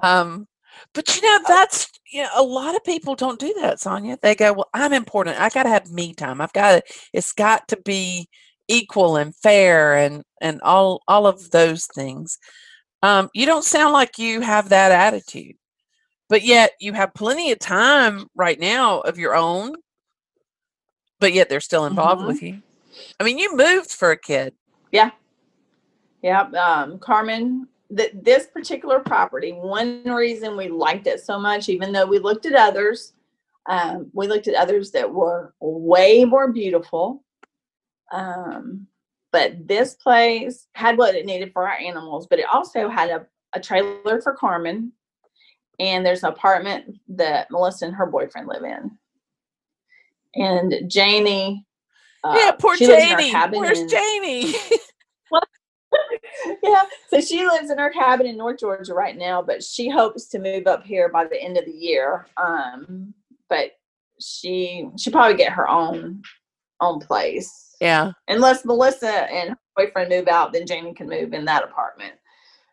[0.00, 0.46] Um,
[0.94, 4.18] but you know, that's you know, a lot of people don't do that, Sonya.
[4.20, 5.40] They go, Well, I'm important.
[5.40, 6.40] I gotta have me time.
[6.40, 8.28] I've got to it's got to be
[8.70, 12.38] equal and fair and and all all of those things.
[13.02, 15.56] Um, you don't sound like you have that attitude.
[16.28, 19.74] But yet you have plenty of time right now of your own,
[21.18, 22.26] but yet they're still involved Mhm.
[22.28, 22.62] with you.
[23.18, 24.54] I mean, you moved for a kid.
[24.92, 25.10] Yeah.
[26.22, 26.42] Yeah.
[26.42, 27.66] Um, Carmen,
[27.96, 32.46] th- this particular property, one reason we liked it so much, even though we looked
[32.46, 33.14] at others,
[33.66, 37.24] um, we looked at others that were way more beautiful.
[38.10, 38.86] Um,
[39.32, 43.26] but this place had what it needed for our animals, but it also had a,
[43.52, 44.92] a trailer for Carmen.
[45.78, 48.90] And there's an apartment that Melissa and her boyfriend live in.
[50.34, 51.66] And Janie.
[52.24, 53.58] yeah, uh, poor in her Janie.
[53.58, 54.52] Where's in- Janie?
[56.62, 56.82] yeah.
[57.08, 60.38] So she lives in her cabin in North Georgia right now, but she hopes to
[60.38, 62.26] move up here by the end of the year.
[62.36, 63.14] Um,
[63.48, 63.72] but
[64.20, 66.22] she she probably get her own
[66.80, 67.69] own place.
[67.80, 72.14] Yeah, Unless Melissa and her boyfriend move out, then Janie can move in that apartment.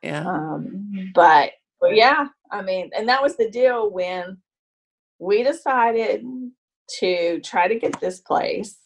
[0.03, 0.26] yeah.
[0.26, 1.51] Um, but,
[1.82, 4.38] but yeah, I mean, and that was the deal when
[5.20, 6.24] we decided
[6.99, 8.78] to try to get this place.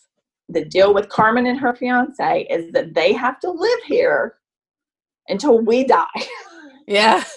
[0.49, 4.35] The deal with Carmen and her fiance is that they have to live here
[5.29, 6.05] until we die.
[6.87, 7.23] Yeah.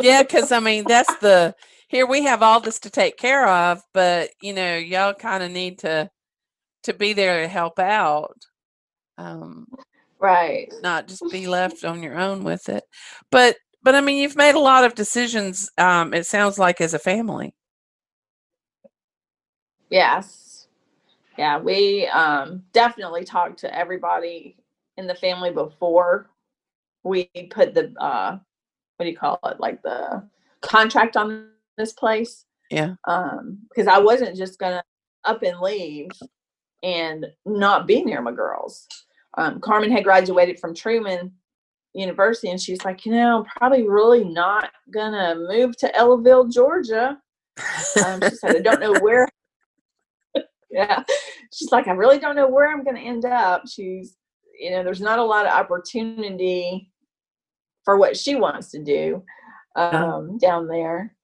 [0.00, 1.54] Yeah, because I mean that's the
[1.88, 5.50] here we have all this to take care of, but you know, y'all kind of
[5.52, 6.10] need to
[6.84, 8.36] to be there to help out.
[9.16, 9.66] Um,
[10.20, 10.72] right.
[10.82, 12.84] not just be left on your own with it.
[13.30, 16.94] But but I mean you've made a lot of decisions, um, it sounds like as
[16.94, 17.54] a family.
[19.90, 20.66] Yes.
[21.36, 24.56] Yeah, we um definitely talked to everybody
[24.96, 26.30] in the family before
[27.04, 28.38] we put the uh
[28.96, 29.60] what do you call it?
[29.60, 30.28] Like the
[30.60, 32.44] contract on this place.
[32.70, 32.94] Yeah.
[33.06, 34.82] Um because I wasn't just going to
[35.24, 36.10] up and leave
[36.82, 38.86] and not be near my girls.
[39.36, 41.32] Um Carmen had graduated from Truman
[41.94, 44.70] University and she's like, "You know, I'm probably really not
[45.10, 47.18] to move to Ellaville, Georgia."
[48.04, 49.28] Um, she said, I don't know where.
[50.70, 51.02] yeah.
[51.52, 53.62] She's like, I really don't know where I'm to end up.
[53.68, 54.16] She's,
[54.58, 56.90] you know, there's not a lot of opportunity
[57.84, 59.22] for what she wants to do
[59.76, 61.14] um, down there.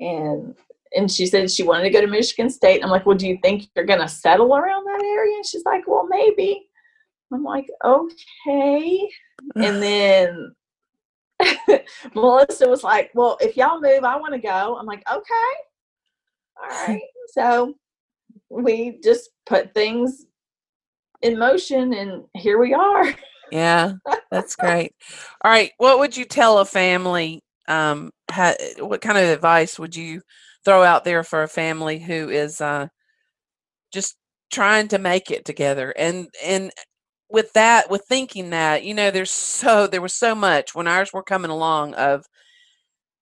[0.00, 0.54] And,
[0.94, 2.82] and she said she wanted to go to Michigan State.
[2.82, 5.36] I'm like, well, do you think you're going to settle around that area?
[5.36, 6.68] And she's like, well, maybe.
[7.32, 9.08] I'm like, okay.
[9.56, 10.54] And then
[12.14, 14.76] Melissa was like, well, if y'all move, I want to go.
[14.78, 15.52] I'm like, okay.
[16.62, 17.00] All right.
[17.32, 17.74] So
[18.50, 20.26] we just put things
[21.22, 23.14] in motion and here we are.
[23.50, 23.94] Yeah,
[24.30, 24.92] that's great.
[25.42, 27.42] All right, what would you tell a family?
[27.68, 30.22] Um, ha, what kind of advice would you
[30.64, 32.88] throw out there for a family who is uh,
[33.92, 34.16] just
[34.52, 35.92] trying to make it together?
[35.96, 36.70] And and
[37.30, 41.12] with that, with thinking that, you know, there's so there was so much when ours
[41.12, 42.26] were coming along of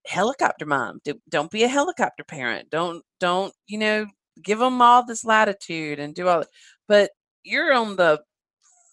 [0.07, 1.01] helicopter mom.
[1.05, 2.70] Do, don't be a helicopter parent.
[2.70, 4.07] Don't don't you know
[4.43, 6.40] give them all this latitude and do all.
[6.40, 6.49] that.
[6.88, 7.11] But
[7.45, 8.22] you're on the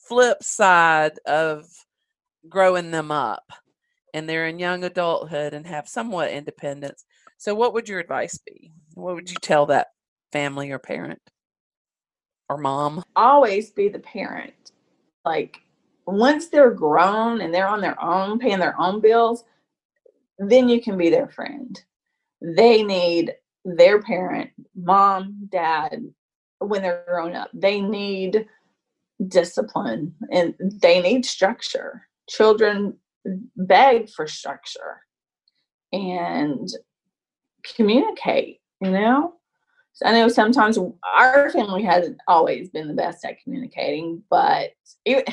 [0.07, 1.65] flip side of
[2.49, 3.43] growing them up
[4.13, 7.05] and they're in young adulthood and have somewhat independence.
[7.39, 8.73] So what would your advice be?
[8.95, 9.87] What would you tell that
[10.33, 11.21] family or parent
[12.49, 13.01] or mom?
[13.15, 14.73] Always be the parent.
[15.23, 15.61] Like
[16.05, 19.45] once they're grown and they're on their own, paying their own bills,
[20.37, 21.81] then you can be their friend.
[22.41, 23.33] They need
[23.63, 26.03] their parent, mom, dad,
[26.59, 27.49] when they're grown up.
[27.53, 28.47] They need
[29.25, 32.05] discipline and they need structure.
[32.29, 32.97] Children
[33.55, 35.03] beg for structure
[35.93, 36.69] and
[37.75, 39.33] communicate, you know?
[39.93, 40.77] So I know sometimes
[41.13, 44.71] our family hasn't always been the best at communicating, but
[45.05, 45.23] even,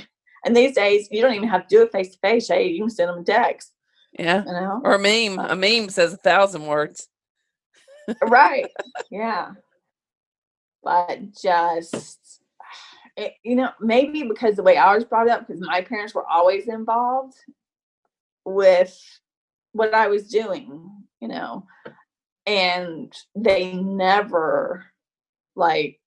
[0.45, 2.49] and these days you don't even have to do it face to face.
[2.49, 3.73] Hey, you can send them a text,
[4.19, 4.45] Yeah.
[4.45, 4.81] you know?
[4.85, 5.39] Or a meme.
[5.39, 7.09] Uh, a meme says a thousand words.
[8.23, 8.71] right
[9.11, 9.51] yeah
[10.85, 12.41] but just
[13.17, 16.25] it, you know maybe because the way i was brought up because my parents were
[16.29, 17.35] always involved
[18.45, 18.97] with
[19.73, 20.89] what i was doing
[21.21, 21.67] you know
[22.47, 24.85] and they never
[25.57, 26.01] like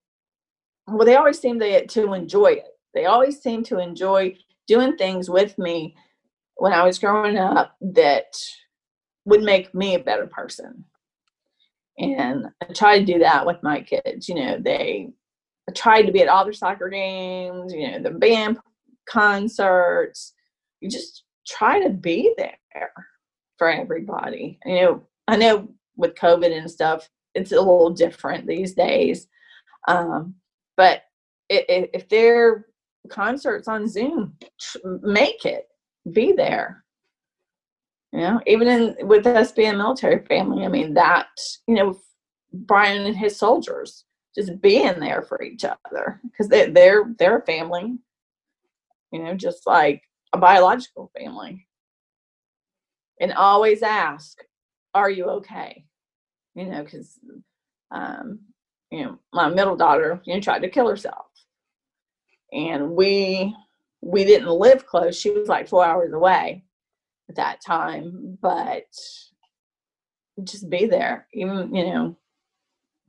[0.87, 4.35] well they always seem to, to enjoy it they always seem to enjoy
[4.67, 5.95] doing things with me
[6.57, 8.35] when i was growing up that
[9.25, 10.85] would make me a better person
[11.97, 14.29] And I try to do that with my kids.
[14.29, 15.09] You know, they
[15.69, 18.57] I tried to be at all their soccer games, you know, the band
[19.07, 20.33] concerts.
[20.81, 22.91] You just try to be there
[23.57, 24.59] for everybody.
[24.65, 25.69] You know, I know
[25.99, 29.27] with COVID and stuff, it's a little different these days.
[29.87, 30.35] Um,
[30.77, 31.03] but
[31.49, 32.65] if, if there
[33.09, 34.35] concerts on Zoom,
[35.01, 35.67] make it,
[36.11, 36.83] be there.
[38.11, 41.27] You know, even in with us being a military family, I mean that
[41.67, 41.99] you know,
[42.51, 47.45] Brian and his soldiers just being there for each other because they, they're they're a
[47.45, 47.97] family.
[49.11, 50.01] You know, just like
[50.33, 51.67] a biological family.
[53.21, 54.39] And always ask,
[54.95, 55.85] "Are you okay?"
[56.55, 57.19] You know, because
[57.91, 58.39] um,
[58.91, 61.27] you know my middle daughter, you know, tried to kill herself,
[62.51, 63.55] and we
[64.01, 65.17] we didn't live close.
[65.19, 66.63] She was like four hours away
[67.29, 68.85] at that time, but
[70.43, 71.27] just be there.
[71.33, 72.17] Even you know,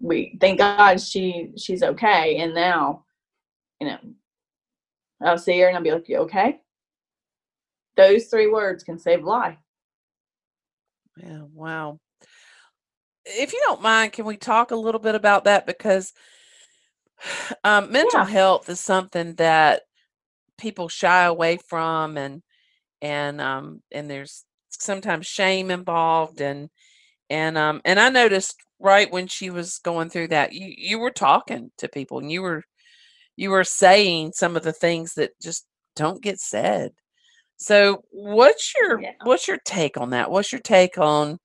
[0.01, 2.39] we thank God she she's okay.
[2.39, 3.05] And now,
[3.81, 3.99] you know,
[5.23, 6.61] I'll see her and I'll be like, "You okay?"
[7.97, 9.59] Those three words can save life.
[11.17, 11.43] Yeah.
[11.53, 12.01] Wow.
[13.25, 16.13] If you don't mind, can we talk a little bit about that because
[17.65, 18.27] um, mental Yeah.
[18.27, 19.83] health is something that
[20.59, 22.43] people shy away from and
[23.03, 26.71] and um and there's sometimes shame involved and
[27.31, 31.11] and um and I noticed right when she was going through that you you were
[31.13, 32.65] talking to people and you were
[33.37, 35.67] you were saying some of the things that just
[35.97, 36.93] don't get said.
[37.59, 39.13] So what's your Yeah.
[39.25, 40.31] what's your take on that?
[40.31, 41.39] What's your take on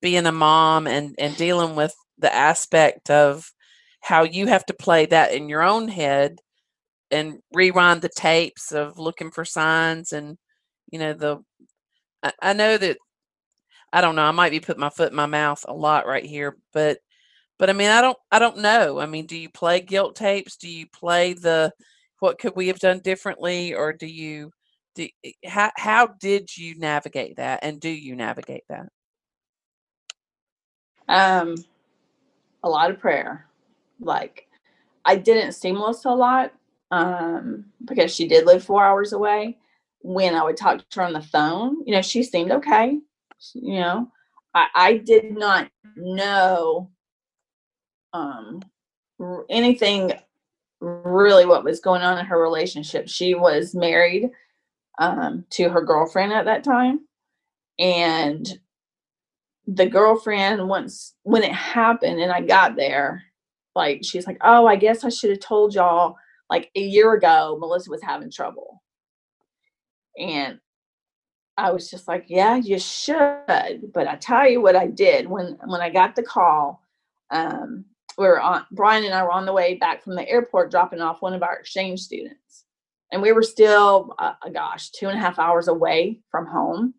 [0.00, 3.52] being a mom and and dealing with the aspect of
[4.00, 6.38] how you have to play that in your own head
[7.10, 10.38] and rewind the tapes of looking for signs and
[10.92, 11.38] you know the
[12.22, 12.98] I, I know that
[13.92, 16.24] I don't know I might be putting my foot in my mouth a lot right
[16.24, 16.98] here but
[17.58, 19.00] but I mean I don't I don't know.
[19.00, 20.56] I mean do you play guilt tapes?
[20.56, 21.72] Do you play the
[22.20, 23.74] what could we have done differently?
[23.74, 24.52] Or do you
[24.94, 28.86] do, eh, how how did you navigate that and do you navigate that
[31.08, 31.56] Um,
[32.62, 33.46] a lot of prayer.
[34.00, 34.48] Like
[35.04, 36.52] I didn't see Melissa a lot
[36.90, 39.58] um, because she did live four hours away.
[40.02, 42.98] When I would talk to her on the phone, you know, she seemed okay.
[43.54, 44.12] You know,
[44.54, 46.90] I, I did not know
[48.12, 48.62] um,
[49.20, 50.12] r- anything
[50.80, 53.08] really what was going on in her relationship.
[53.08, 54.30] She was married
[54.98, 57.00] um, to her girlfriend at that time,
[57.78, 58.58] and
[59.74, 63.22] the girlfriend once when it happened and I got there,
[63.74, 66.16] like she's like, "Oh, I guess I should have told y'all
[66.50, 68.82] like a year ago Melissa was having trouble."
[70.18, 70.58] And
[71.58, 75.58] I was just like, "Yeah, you should." But I tell you what I did when
[75.66, 76.82] when I got the call,
[77.30, 77.84] um
[78.16, 81.00] we were on Brian and I were on the way back from the airport dropping
[81.00, 82.64] off one of our exchange students.
[83.12, 86.94] And we were still, uh, gosh, two and a half hours away from home.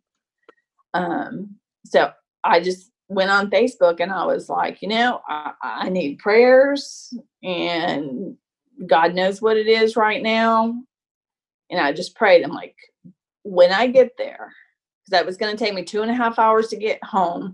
[0.94, 1.56] Um,
[1.86, 2.12] so
[2.44, 7.14] I just went on Facebook and I was like, you know, I, I need prayers
[7.44, 8.38] and
[8.86, 10.74] God knows what it is right now.
[11.70, 12.44] And I just prayed.
[12.44, 12.76] I'm like,
[13.44, 14.54] when I get there,
[15.02, 17.54] because that was going to take me two and a half hours to get home,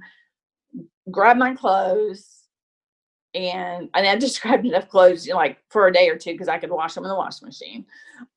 [1.10, 2.42] grab my clothes.
[3.34, 6.34] And, and I just grabbed enough clothes, you know, like for a day or two,
[6.34, 7.86] because I could wash them in the washing machine,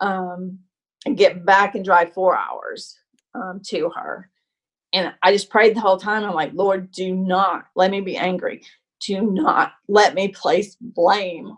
[0.01, 0.59] um,
[1.05, 2.97] and get back and drive four hours
[3.35, 4.31] um, to her
[4.93, 6.25] and I just prayed the whole time.
[6.25, 8.63] I'm like, Lord, do not let me be angry.
[9.01, 11.57] Do not let me place blame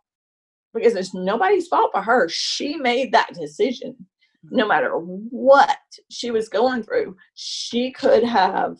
[0.75, 2.29] because it's nobody's fault but her.
[2.29, 3.97] She made that decision.
[4.51, 5.79] No matter what
[6.11, 8.79] she was going through, she could have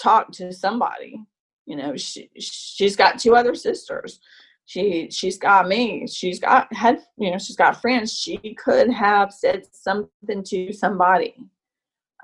[0.00, 1.20] talked to somebody.
[1.66, 4.18] You know, she she's got two other sisters.
[4.64, 6.06] She she's got me.
[6.06, 8.12] She's got had you know she's got friends.
[8.18, 11.34] She could have said something to somebody.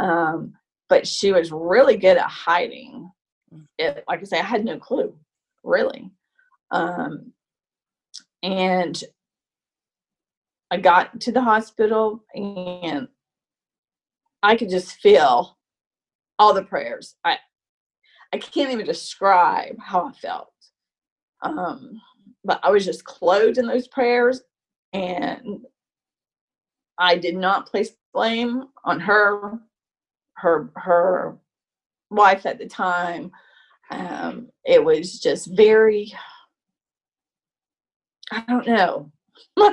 [0.00, 0.54] Um,
[0.88, 3.10] but she was really good at hiding
[3.78, 4.04] it.
[4.08, 5.14] Like I say, I had no clue,
[5.62, 6.10] really.
[6.70, 7.32] Um,
[8.42, 9.02] and
[10.70, 13.08] I got to the hospital and
[14.42, 15.56] I could just feel
[16.38, 17.16] all the prayers.
[17.24, 17.38] I
[18.32, 20.52] I can't even describe how I felt.
[21.40, 22.00] Um,
[22.44, 24.42] but I was just clothed in those prayers
[24.92, 25.64] and
[26.98, 29.58] I did not place blame on her
[30.40, 31.38] her her
[32.10, 33.30] wife at the time.
[33.90, 36.12] Um, it was just very
[38.30, 39.10] I don't know.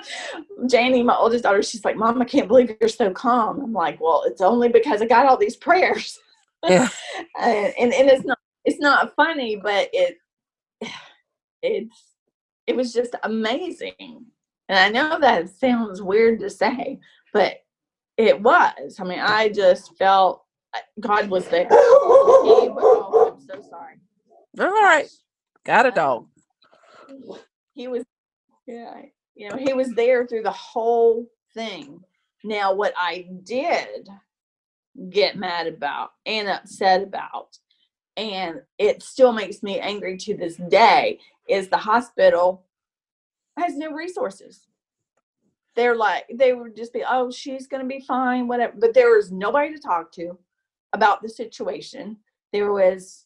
[0.70, 3.60] Janie, my oldest daughter, she's like, Mom, I can't believe you're so calm.
[3.62, 6.18] I'm like, Well, it's only because I got all these prayers.
[6.64, 6.88] Yeah.
[7.40, 10.18] and, and and it's not it's not funny, but it
[11.62, 12.16] it's
[12.68, 14.26] it was just amazing.
[14.68, 17.00] And I know that sounds weird to say,
[17.34, 17.58] but
[18.18, 19.00] it was.
[19.00, 20.45] I mean, I just felt
[21.00, 21.68] God was there.
[22.46, 23.96] He oh, I'm so sorry.
[24.60, 25.08] All right.
[25.66, 26.28] Got a um, dog.
[27.74, 28.04] He was,
[28.68, 29.02] yeah,
[29.36, 32.02] you know, he was there through the whole thing.
[32.44, 34.08] Now, what I did
[35.10, 37.58] get mad about and upset about,
[38.16, 41.20] and it still makes me angry to this day,
[41.50, 42.66] is the hospital
[43.58, 44.68] has no resources.
[45.76, 48.74] They're like, they would just be, oh, she's going to be fine, whatever.
[48.78, 50.38] But there was nobody to talk to
[50.96, 52.18] about the situation.
[52.54, 53.26] There was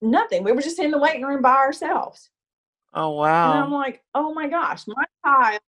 [0.00, 0.44] nothing.
[0.44, 2.30] We were just in the waiting room by ourselves.
[2.94, 3.54] Oh, wow.
[3.54, 5.60] And I'm like, oh my gosh, my child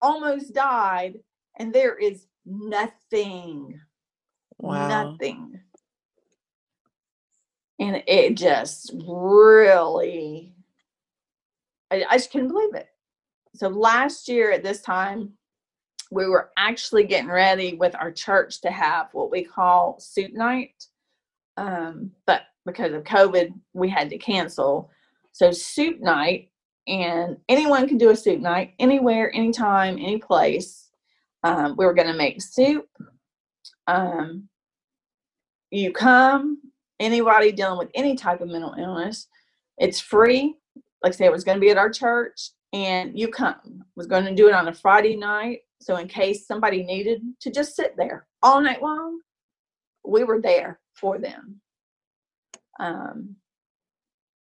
[0.00, 1.20] almost died,
[1.58, 3.78] and there is nothing,
[4.58, 4.88] Wow.
[4.88, 5.60] nothing.
[7.78, 10.54] And it just really,
[11.90, 12.88] I, I just couldn't believe it.
[13.54, 15.32] So last year at this time,
[16.10, 20.84] we were actually getting ready with our church to have what we call soup night.
[21.56, 24.90] Um, but because of COVID, we had to cancel.
[25.32, 26.50] So soup night,
[26.86, 30.88] and anyone can do a soup night anywhere, anytime, any place.
[31.42, 32.88] Um, we were going to make soup.
[33.86, 34.48] Um,
[35.70, 36.58] you come,
[37.00, 39.28] anybody dealing with any type of mental illness,
[39.78, 40.54] it's free.
[41.02, 43.84] Like I say, it was going to be at our church, and you come.
[43.96, 47.50] Was going to do it on a Friday night, so in case somebody needed to
[47.50, 49.20] just sit there all night long,
[50.04, 51.60] we were there for them.
[52.80, 53.36] Um,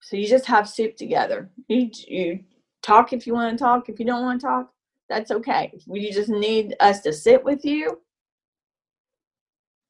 [0.03, 1.51] so you just have soup together.
[1.68, 2.41] You you
[2.82, 3.89] talk if you want to talk.
[3.89, 4.70] If you don't want to talk,
[5.09, 5.72] that's okay.
[5.87, 8.01] You just need us to sit with you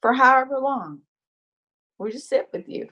[0.01, 1.01] for however long.
[1.99, 2.89] We just sit with you.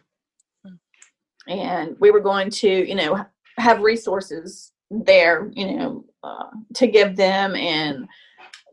[1.48, 3.24] And we were going to, you know,
[3.58, 7.54] have resources there, you know, uh, to give them.
[7.56, 8.06] And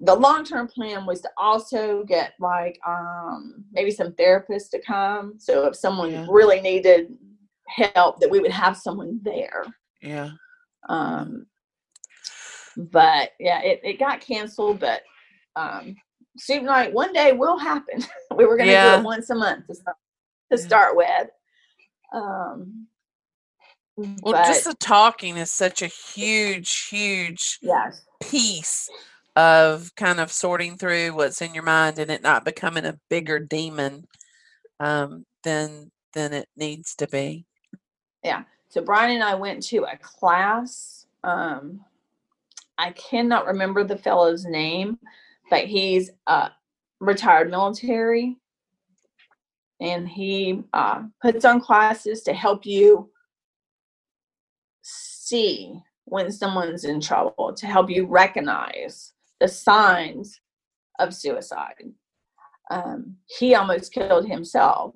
[0.02, 5.36] the long term plan was to also get like um, maybe some therapists to come.
[5.38, 6.26] So if someone Yeah.
[6.30, 7.18] really needed
[7.68, 9.66] help, that we would have someone there.
[10.02, 10.32] Yeah.
[10.88, 11.45] Um,
[12.78, 15.02] but yeah, it, it got canceled, but
[15.56, 15.95] um,
[16.38, 18.04] soup night one day will happen.
[18.36, 19.97] we were going to do it once a month to start,
[20.52, 20.66] to Yeah.
[20.66, 21.28] start with.
[22.14, 22.88] Um,
[23.97, 28.89] Well, but just the talking is such a huge, huge yes, piece
[29.36, 33.40] of kind of sorting through what's in your mind and it not becoming a bigger
[33.40, 34.06] demon
[34.80, 37.46] um, than than it needs to be.
[38.24, 38.44] Yeah.
[38.70, 41.06] So Brian and I went to a class.
[41.24, 41.82] Um,
[42.78, 45.00] I cannot remember the fellow's name,
[45.50, 46.50] but he's uh,
[47.00, 48.38] retired military,
[49.80, 53.10] and he uh, puts on classes to help you
[54.82, 60.40] see when someone's in trouble, to help you recognize the signs
[61.00, 61.92] of suicide.
[62.72, 64.96] Um, he almost killed himself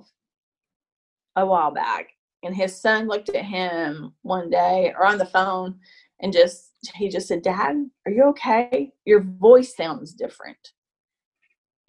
[1.36, 2.10] a while back,
[2.44, 5.80] and his son looked at him one day or on the phone
[6.24, 7.76] and just he just said, "Dad,
[8.06, 8.91] are you okay?
[9.06, 10.72] Your voice sounds different."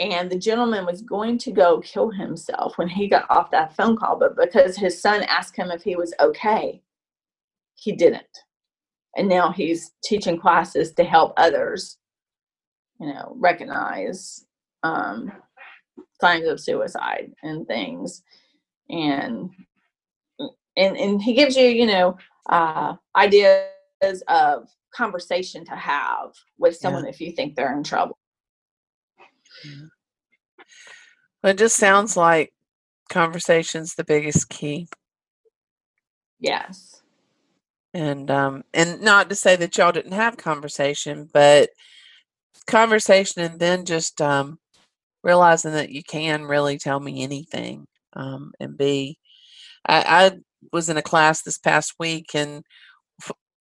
[0.00, 3.96] And the gentleman was going to go kill himself when he got off that phone
[3.96, 6.82] call, but because his son asked him if he was okay,
[7.76, 8.26] he didn't.
[9.16, 11.98] And now he's teaching classes to help others,
[13.00, 14.44] you know, recognize
[14.82, 15.32] um,
[16.20, 18.22] signs of suicide and things.
[18.90, 19.50] And
[20.76, 22.16] and and he gives you, you know,
[22.48, 23.68] uh, ideas
[24.28, 28.18] of conversation to have with someone if you think they're in trouble.
[31.42, 32.52] But it just sounds like
[33.08, 34.88] conversation's the biggest key.
[36.40, 37.02] Yes.
[37.92, 41.70] And um and not to say that y'all didn't have conversation, but
[42.66, 44.58] conversation and then just um
[45.22, 49.18] realizing that you can really tell me anything um and be
[49.86, 50.38] I, I
[50.72, 52.64] was in a class this past week and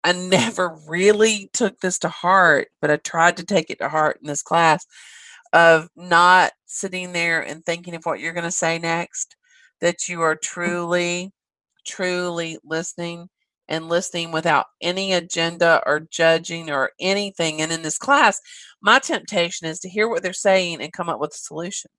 [0.03, 4.17] I never really took this to heart, but I tried to take it to heart
[4.21, 4.85] in this class
[5.53, 9.35] of not sitting there and thinking of what you're going to say next,
[9.81, 11.31] that you are truly,
[11.85, 13.29] truly listening
[13.71, 17.61] and listening without any agenda or judging or anything.
[17.61, 18.39] And in this class,
[18.81, 21.89] my temptation is to hear what they're saying and come up with a solution.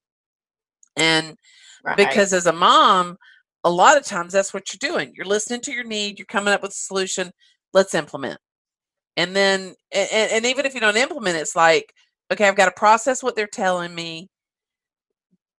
[0.96, 1.34] And
[1.82, 1.96] Right.
[1.96, 3.16] because as a mom,
[3.64, 5.12] a lot of times that's what you're doing.
[5.16, 7.32] You're listening to your need, you're coming up with a solution,
[7.72, 8.38] let's implement.
[9.16, 11.92] And then, and, and even if you don't implement, it's like,
[12.32, 14.28] okay, I've got to process what they're telling me,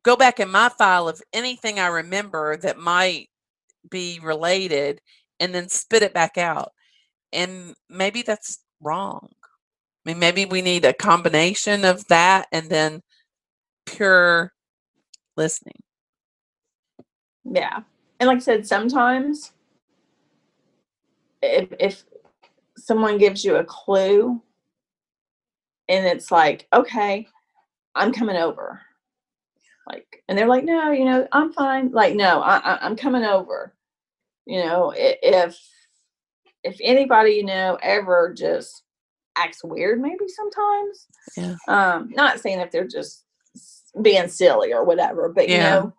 [0.03, 3.29] go back in my file of anything I remember that might
[3.89, 5.01] be related
[5.39, 6.71] and then spit it back out.
[7.31, 9.29] And maybe that's wrong.
[10.05, 13.01] I mean, maybe we need a combination of that and then
[13.85, 14.51] pure
[15.37, 15.81] listening.
[17.43, 17.81] Yeah.
[18.19, 19.53] And like I said, sometimes
[21.41, 22.03] if if
[22.77, 24.41] someone gives you a clue
[25.89, 27.27] and it's like, okay,
[27.95, 28.81] I'm coming over.
[29.87, 31.91] Like, and they're like, no, you know, I'm fine.
[31.91, 33.73] Like, no, I, I I'm coming over.
[34.45, 35.57] You know, if
[36.63, 38.83] if anybody you know ever just
[39.35, 41.07] acts weird, maybe sometimes.
[41.37, 41.55] Yeah.
[41.67, 43.23] Um, not saying if they're just
[44.01, 45.93] being silly or whatever, but you know,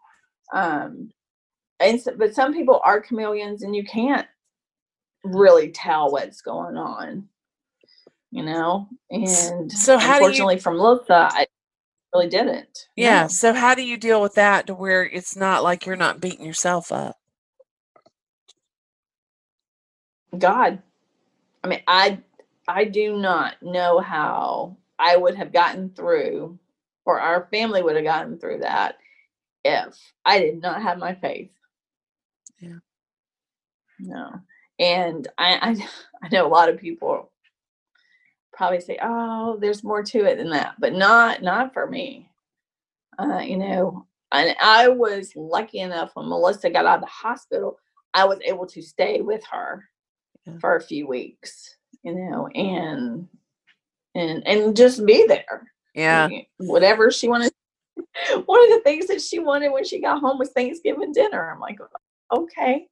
[0.53, 1.11] um,
[1.81, 4.27] and so, but some people are chameleons, and you can't
[5.25, 7.29] really tell what's going on.
[8.31, 11.47] You know, and so how do you- unfortunately, from Lutha, I
[12.13, 12.89] really didn't.
[12.97, 13.23] Yeah.
[13.23, 13.29] No.
[13.29, 16.45] So how do you deal with that to where it's not like you're not beating
[16.45, 17.17] yourself up?
[20.39, 20.83] God.
[21.63, 22.19] I mean, I
[22.69, 26.59] I do not know how I would have gotten through
[27.05, 28.97] or our family would have gotten through that
[29.65, 31.51] if I did not have my faith.
[32.61, 32.79] Yeah.
[33.99, 34.41] No.
[34.79, 35.59] And I
[36.23, 37.31] I, I know a lot of people
[38.53, 42.31] probably say, "Oh, there's more to it than that," but not not for me.
[43.19, 47.79] Uh, you know, and I was lucky enough when Melissa got out of the hospital,
[48.15, 49.85] I was able to stay with her
[50.47, 50.59] Yeah.
[50.61, 53.29] for a few weeks, you know, and
[54.15, 55.71] and and just be there.
[55.95, 56.29] Yeah.
[56.59, 57.53] Whatever she wanted.
[58.47, 61.51] One of the things that she wanted when she got home was Thanksgiving dinner.
[61.53, 61.79] I'm like,
[62.33, 62.87] okay,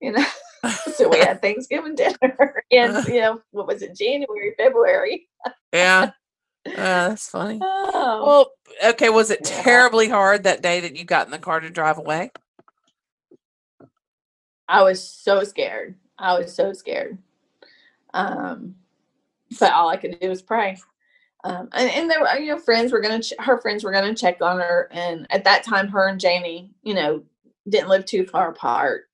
[0.00, 0.24] you know.
[0.94, 5.28] so we had Thanksgiving dinner in, you know, what was it, January, February?
[5.72, 6.10] Yeah.
[6.66, 7.58] Uh, that's funny.
[7.62, 8.22] Oh,
[8.82, 9.08] Well, okay.
[9.10, 9.62] Was it Yeah.
[9.62, 12.30] terribly hard that day that you got in the car to drive away?
[14.68, 15.96] I was so scared.
[16.20, 17.18] I was so scared.
[18.14, 18.76] Um,
[19.58, 20.78] but all I could do was pray.
[21.44, 24.14] Um, and, and there were, you know, friends were gonna, ch- her friends were gonna
[24.14, 27.22] check on her, and at that time, her and Janie, you know,
[27.68, 29.04] didn't live too far apart.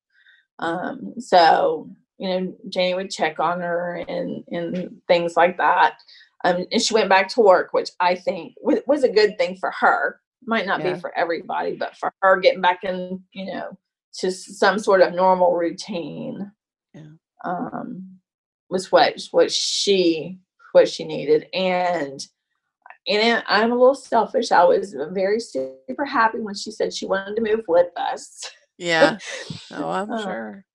[0.59, 5.99] Um, so you know, Janie would check on her and and things like that.
[6.43, 9.55] Um, and she went back to work, which I think was, was a good thing
[9.57, 10.19] for her.
[10.45, 10.93] Might not Yeah.
[10.95, 13.77] be for everybody, but for her getting back in, you know,
[14.19, 16.51] to some sort of normal routine.
[16.97, 17.51] Yeah.
[17.51, 18.19] Um,
[18.69, 20.39] was what what she
[20.73, 22.25] what she needed, and
[23.07, 24.51] and I'm a little selfish.
[24.51, 28.43] I was very super happy when she said she wanted to move with us.
[28.77, 29.17] Yeah.
[29.71, 30.65] Oh, I'm Uh, sure.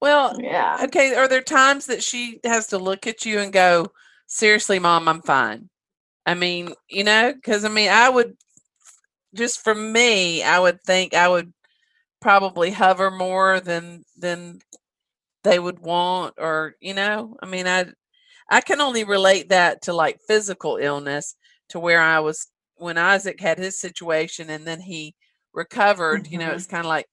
[0.00, 0.78] Well, Yeah.
[0.84, 1.14] okay.
[1.14, 3.88] Are there times that she has to look at you and go,
[4.26, 5.68] seriously, mom, I'm fine?
[6.24, 8.36] I mean, you know, because I mean, I would
[9.34, 11.52] just for me, I would think I would
[12.20, 14.60] probably hover more than than
[15.48, 17.86] they would want, or you know, I mean, I
[18.50, 21.36] I can only relate that to like physical illness,
[21.70, 25.14] to where I was when Isaac had his situation and then he
[25.54, 26.28] recovered.
[26.28, 26.56] You know, Mhm.
[26.56, 27.06] it's kind of like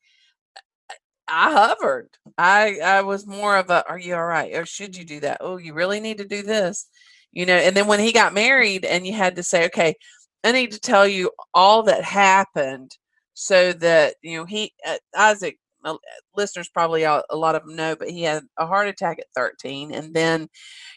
[1.28, 2.10] I hovered.
[2.38, 4.54] I I was more of a, are you all right?
[4.56, 5.38] Or should you do that?
[5.42, 6.88] Oh, you really need to do this.
[7.32, 9.96] You know, and then when he got married and you had to say, okay,
[10.44, 12.92] I need to tell you all that happened
[13.34, 15.98] so that, you know, he, uh, Isaac, uh,
[16.36, 19.28] listeners probably a, a lot of them know, but he had a heart attack at
[19.36, 19.94] 13.
[19.94, 20.50] And then,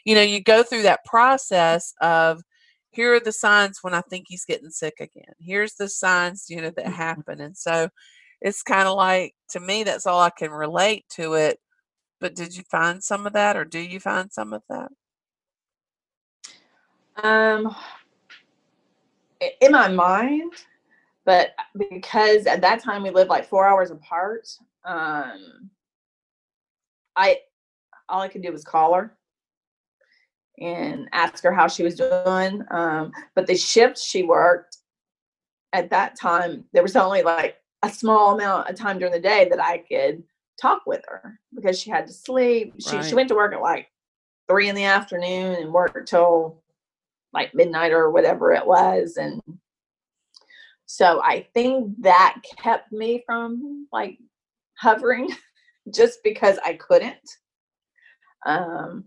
[0.04, 2.42] you know, you go through that process of,
[2.90, 5.34] here are the signs when I think he's getting sick again.
[5.38, 7.40] Here's the signs, you know, that happen.
[7.40, 7.88] And so
[8.40, 11.58] it's kind of like, to me, that's all I can relate to it.
[12.20, 14.88] But did you find some of that or do you find some of that?
[17.22, 17.74] Um,
[19.60, 20.52] in my mind,
[21.24, 24.48] but because at that time we lived like four hours apart,
[24.88, 25.70] um,
[27.14, 27.38] I
[28.08, 29.16] all I could do was call her
[30.58, 32.64] and ask her how she was doing.
[32.70, 34.78] Um, but the shifts she worked
[35.72, 39.46] at that time, there was only like a small amount of time during the day
[39.50, 40.24] that I could
[40.60, 42.74] talk with her because she had to sleep.
[42.80, 43.04] She Right.
[43.04, 43.88] she went to work at like
[44.48, 46.62] three in the afternoon and worked till
[47.32, 49.40] like midnight or whatever it was and
[50.86, 54.18] so i think that kept me from like
[54.80, 55.30] hovering
[55.94, 57.28] just because i couldn't.
[58.46, 59.04] Um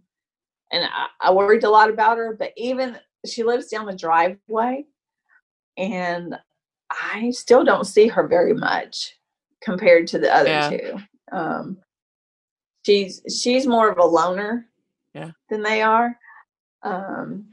[0.72, 4.86] and I, I worried a lot about her but even she lives down the driveway
[5.78, 6.36] and
[6.92, 9.18] i still don't see her very much
[9.62, 10.70] compared to the other Yeah.
[10.70, 10.98] two.
[11.32, 11.78] Um
[12.86, 14.68] she's she's more of a loner
[15.14, 15.32] Yeah.
[15.50, 16.18] than they are.
[16.84, 17.46] Um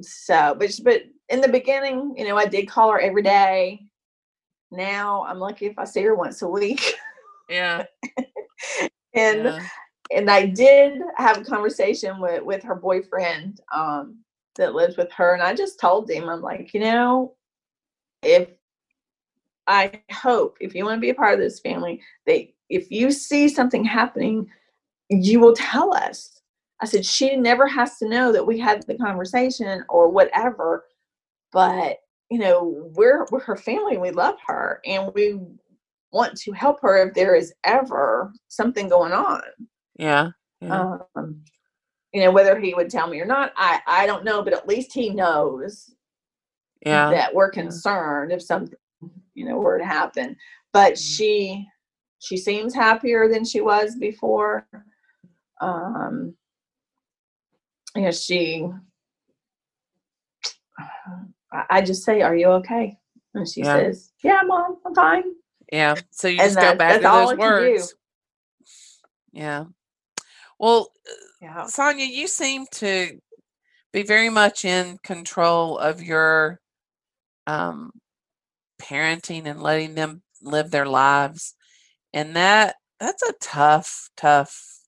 [0.00, 3.80] so but but in the beginning you know i did call her every day.
[4.70, 6.94] Now i'm lucky if i see her once a week
[7.52, 7.84] Yeah.
[9.14, 9.66] and yeah.
[10.10, 14.18] and I did have a conversation with with her boyfriend um
[14.56, 17.34] that lives with her and I just told him I'm like, you know,
[18.22, 18.48] if
[19.66, 23.10] I hope if you want to be a part of this family that if you
[23.10, 24.48] see something happening,
[25.10, 26.40] you will tell us.
[26.80, 30.86] I said she never has to know that we had the conversation or whatever,
[31.52, 31.98] but
[32.30, 35.38] you know, we're we're her family and we love her and we
[36.12, 39.42] want to help her if there is ever something going on.
[39.98, 40.30] Yeah.
[40.60, 40.96] yeah.
[41.16, 41.42] Um,
[42.12, 44.68] you know, whether he would tell me or not, I I don't know, but at
[44.68, 45.94] least he knows
[46.84, 47.10] yeah.
[47.10, 48.78] that we're concerned if something
[49.34, 50.36] you know were to happen.
[50.72, 50.98] But Mm.
[51.16, 51.68] she
[52.18, 54.66] she seems happier than she was before.
[55.60, 56.34] Um,
[57.96, 58.68] you know, she.
[61.52, 62.98] I- I just say, "Are you okay?"
[63.34, 63.74] And she Yeah.
[63.76, 65.24] says, "Yeah, mom, I'm fine."
[65.72, 65.96] Yeah.
[66.10, 67.94] So you And just go back to those words.
[69.32, 69.64] Yeah.
[70.58, 70.92] Well,
[71.40, 71.66] Yeah.
[71.66, 73.18] Sonya, you seem to
[73.92, 76.60] be very much in control of your
[77.46, 77.90] um,
[78.80, 81.54] parenting and letting them live their lives,
[82.12, 84.80] and that that's a tough, tough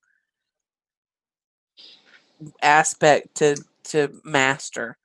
[2.62, 4.96] aspect to to master.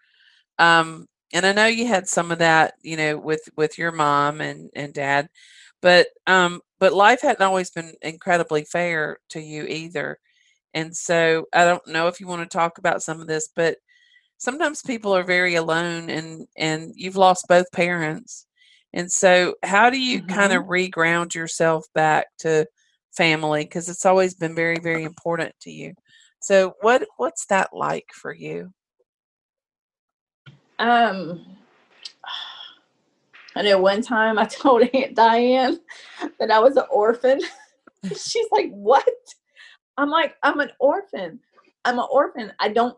[0.59, 4.41] Um, and I know you had some of that, you know, with with your mom
[4.41, 5.29] and and dad,
[5.81, 10.17] but um, but life hadn't always been incredibly fair to you either.
[10.73, 13.77] And so I don't know if you want to talk about some of this, but
[14.37, 18.45] sometimes people are very alone and and you've lost both parents.
[18.93, 22.65] And so how do you kind of reground yourself back to
[23.15, 25.93] family because it's always been very very important to you.
[26.41, 28.71] So what what's that like for you?
[30.79, 31.45] Um,
[33.59, 35.79] I know one time I told Aunt Diane
[36.39, 37.41] that I was an orphan.
[38.05, 39.05] She's like, "What?"
[39.97, 41.39] I'm like, "I'm an orphan.
[41.83, 42.53] I'm an orphan.
[42.59, 42.97] I don't.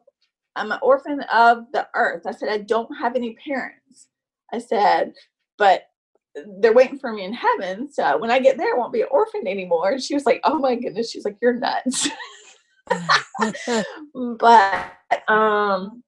[0.55, 4.07] I'm an orphan of the earth." I said, "I don't have any parents."
[4.53, 5.13] I said,
[5.57, 5.85] "But
[6.59, 7.91] they're waiting for me in heaven.
[7.91, 10.41] So when I get there, I won't be an orphan anymore." And she was like,
[10.43, 12.07] "Oh my goodness!" She's like, "You're nuts."
[14.37, 14.91] but
[15.29, 16.03] um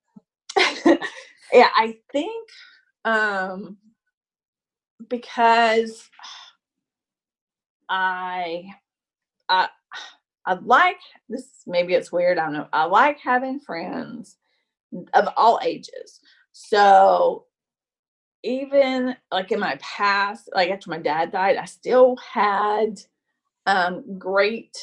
[1.54, 2.50] yeah i think
[3.06, 3.78] um
[5.10, 6.10] because
[7.90, 8.64] i
[9.50, 9.68] i
[10.46, 11.00] i like
[11.30, 14.38] this maybe it's weird i don't know i like having friends
[15.14, 16.20] of all ages
[16.52, 17.46] so
[18.44, 23.00] even like in my past like after my dad died i still had
[23.66, 24.76] um great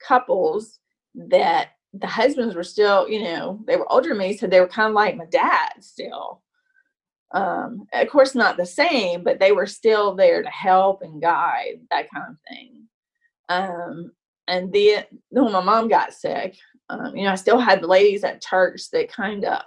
[0.00, 0.78] couples
[1.14, 4.68] that the husbands were still, you know, they were older than me, so they were
[4.68, 6.42] kind of like my dad still.
[7.36, 11.80] Um, of course, not the same, but they were still there to help and guide,
[11.90, 12.88] that kind of thing.
[13.50, 14.12] Um,
[14.48, 16.56] and then, when my mom got sick,
[16.88, 19.60] um, you know, I still had the ladies at church that kind of,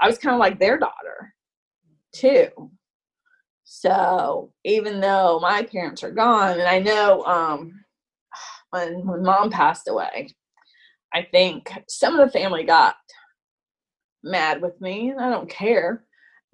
[0.00, 1.32] I was kind of like their daughter
[2.12, 2.48] too.
[3.62, 7.84] So even though my parents are gone, and I know um,
[8.70, 10.30] when when mom passed away,
[11.12, 12.96] I think some of the family got
[14.24, 16.04] mad with me, and I don't care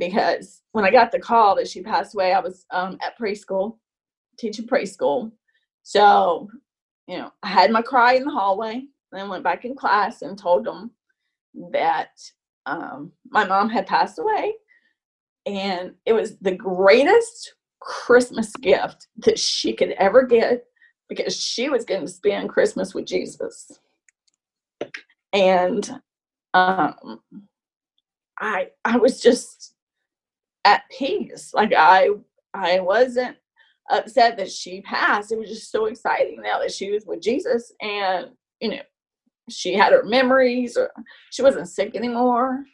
[0.00, 3.76] because when I got the call that she passed away, I was um, at preschool,
[4.38, 5.30] teaching preschool.
[5.84, 6.48] So,
[7.06, 8.82] you know, I had my cry in the hallway,
[9.12, 10.90] then went back in class and told them
[11.72, 12.10] that
[12.66, 14.54] um, my mom had passed away,
[15.46, 20.64] and it was the greatest Christmas gift that she could ever get
[21.08, 23.78] because she was going to spend Christmas with Jesus
[25.32, 26.00] and
[26.54, 27.20] um
[28.38, 29.74] i i was just
[30.64, 31.52] at peace.
[31.54, 32.08] Like i
[32.54, 33.36] i wasn't
[33.90, 35.32] upset that she passed.
[35.32, 38.28] It was just so exciting now that she was with jesus and
[38.60, 38.82] you know
[39.48, 40.90] she had her memories or
[41.30, 42.64] she wasn't sick anymore.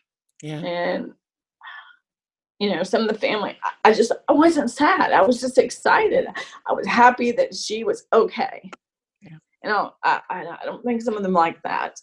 [0.42, 0.58] Yeah.
[0.58, 1.12] and
[2.58, 5.12] you know some of the family I, just i wasn't sad.
[5.12, 6.26] I was just excited.
[6.66, 8.70] I was happy that she was okay.
[9.22, 9.38] Yeah.
[9.64, 11.98] you know i i, I don't think some of them like that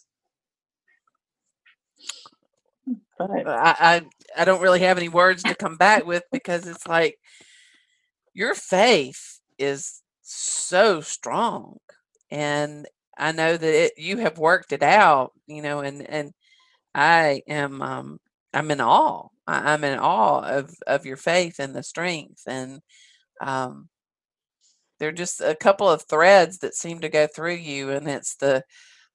[3.46, 4.02] I,
[4.36, 7.18] I I don't really have any words to come back with because it's like
[8.34, 11.78] your faith is so strong
[12.30, 12.86] and
[13.16, 16.32] I know that it, you have worked it out, you know, and and
[16.94, 18.18] I am um
[18.54, 19.28] I'm in awe.
[19.46, 22.80] I, I'm in awe of of your faith and the strength and
[23.42, 23.88] um
[24.98, 28.36] there are just a couple of threads that seem to go through you and it's
[28.36, 28.62] the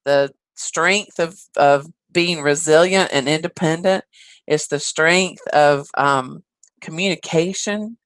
[0.05, 4.03] the strength of of being resilient and independent
[4.47, 6.43] it's the strength of um,
[6.81, 7.97] communication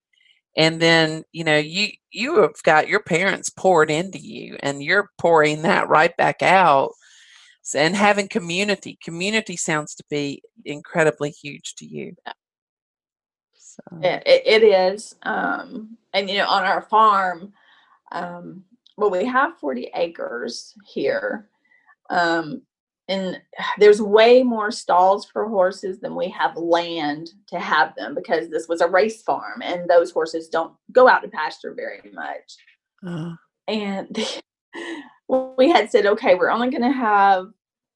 [0.57, 5.09] and then you know you you have got your parents poured into you and you're
[5.17, 6.91] pouring that right back out
[7.75, 12.13] and having community community sounds to be incredibly huge to you
[13.73, 15.15] so, It, it, it is.
[15.23, 17.53] Um, and, you know, on our farm,
[18.11, 18.63] um,
[18.97, 21.49] well, we have 40 acres here.
[22.09, 22.61] Um,
[23.09, 23.41] and
[23.79, 28.67] there's way more stalls for horses than we have land to have them because this
[28.67, 32.55] was a race farm and those horses don't go out to pasture very much.
[33.05, 33.35] uh,
[33.67, 34.17] and
[35.57, 37.47] we had said okay we're only going to have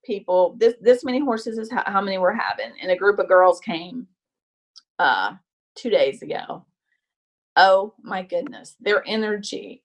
[0.05, 2.71] people this this many horses is how, how many we're having.
[2.81, 4.07] And a group of girls came
[4.99, 5.33] uh
[5.75, 6.65] two days ago.
[7.55, 9.83] Oh my goodness their energy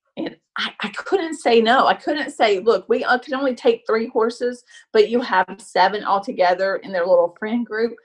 [0.57, 4.63] I, I couldn't say no i couldn't say look we can only take three horses
[4.91, 7.95] but you have seven altogether in their little friend group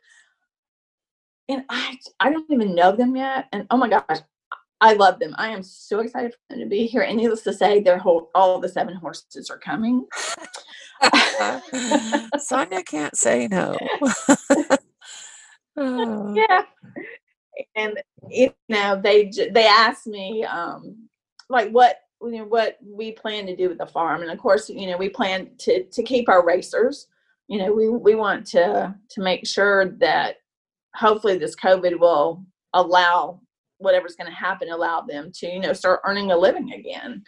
[1.48, 4.20] and i i don't even know them yet and oh my gosh
[4.80, 5.34] I love them.
[5.38, 7.02] I am so excited for them to be here.
[7.02, 10.06] And needless to say, their whole all the seven horses are coming.
[12.38, 13.76] Sonya can't say no
[15.76, 16.62] Oh, yeah.
[17.76, 21.08] And you know, they they asked me um
[21.48, 24.22] like what you know what we plan to do with the farm.
[24.22, 27.06] And of course, you know, we plan to to keep our racers.
[27.48, 30.36] You know, we we want to to make sure that
[30.94, 33.40] hopefully this COVID will allow
[33.78, 37.22] whatever's going to happen allow them to you know start earning a living again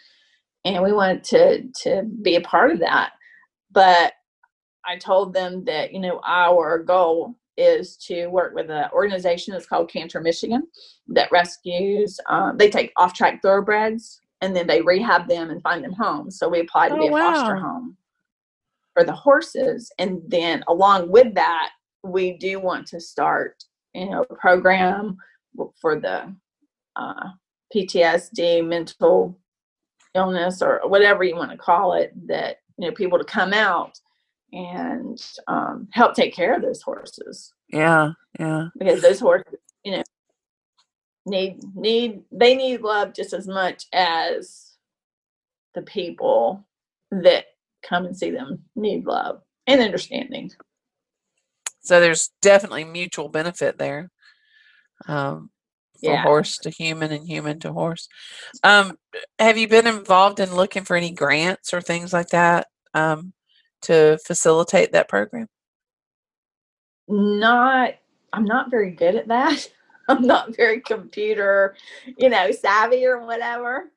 [0.65, 3.13] and we want to to be a part of that
[3.71, 4.13] but
[4.85, 9.65] i told them that you know our goal is to work with an organization that's
[9.65, 10.67] called CANTER michigan
[11.07, 15.83] that rescues um, they take off track thoroughbreds and then they rehab them and find
[15.83, 17.95] them homes so we apply to be Oh, a foster home
[18.93, 19.91] for the horses.
[19.99, 21.71] And then along with that
[22.03, 23.63] we do want to start
[23.93, 25.17] you know a program
[25.79, 26.33] for the
[26.95, 27.29] uh,
[27.75, 29.37] PTSD, mental
[30.15, 33.99] illness, or whatever you want to call it, that you know people to come out
[34.53, 37.53] and um, help take care of those horses.
[37.69, 38.67] Yeah yeah.
[38.77, 40.03] Because those horses, you know,
[41.25, 44.73] need need they need love just as much as
[45.75, 46.65] the people
[47.11, 47.45] that
[47.83, 50.51] come and see them need love and understanding.
[51.81, 54.09] so there's definitely mutual benefit there
[55.07, 55.49] um,
[55.99, 56.23] from Yeah.
[56.23, 58.07] horse to human and human to horse
[58.63, 58.97] um,
[59.39, 63.33] have you been involved in looking for any grants or things like that um,
[63.83, 65.47] to facilitate that program
[67.07, 67.93] not
[68.33, 69.67] i'm not very good at that
[70.17, 71.75] i'm not very computer
[72.17, 73.91] you know savvy or whatever.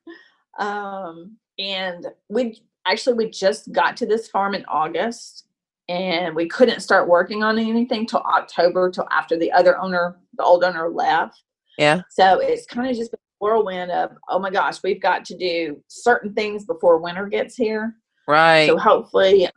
[0.59, 5.47] Um and we actually we just got to this farm in august
[5.89, 10.43] and we couldn't start working on anything till october till after the other owner the
[10.43, 11.41] old owner left.
[11.77, 12.01] Yeah.
[12.09, 15.37] So it's kind of just been a whirlwind of oh my gosh we've got to
[15.37, 17.95] do certain things before winter gets here.
[18.27, 18.67] Right.
[18.67, 19.47] so hopefully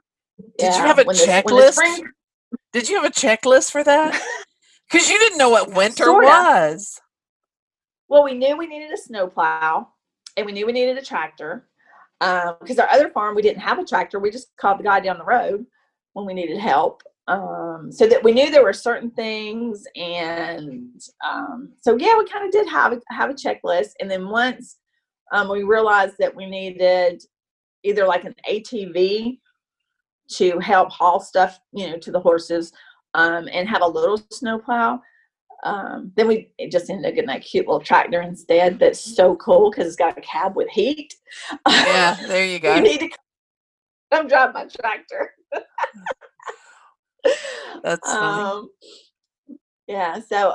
[0.58, 1.72] Did you have a when the- checklist?
[1.72, 2.04] spring-
[2.72, 4.20] Did you have a checklist for that?
[4.90, 6.26] Because you didn't know what winter Sorta.
[6.26, 7.00] was.
[8.08, 9.86] Well, we knew we needed a snowplow
[10.36, 11.68] and we knew we needed a tractor.
[12.20, 14.18] Because our other farm, we didn't have a tractor.
[14.18, 15.66] We just called the guy down the road
[16.14, 17.02] when we needed help.
[17.28, 19.84] Um, so that we knew there were certain things.
[19.94, 23.90] And um, so, yeah, we kind of did have a, have a checklist.
[24.00, 24.78] And then once
[25.32, 27.22] um, we realized that we needed
[27.84, 29.38] either like an ATV
[30.30, 32.72] to help haul stuff, you know, to the horses
[33.14, 35.00] um, and have a little snowplow
[35.64, 38.78] um, then we just ended up getting that cute little tractor instead.
[38.78, 41.14] That's so cool because it's got a cab with heat.
[41.68, 42.76] Yeah, there you go.
[42.76, 43.10] you need to
[44.12, 45.32] come drive my tractor.
[47.82, 48.42] That's funny.
[48.42, 48.70] um,
[49.88, 50.54] yeah, so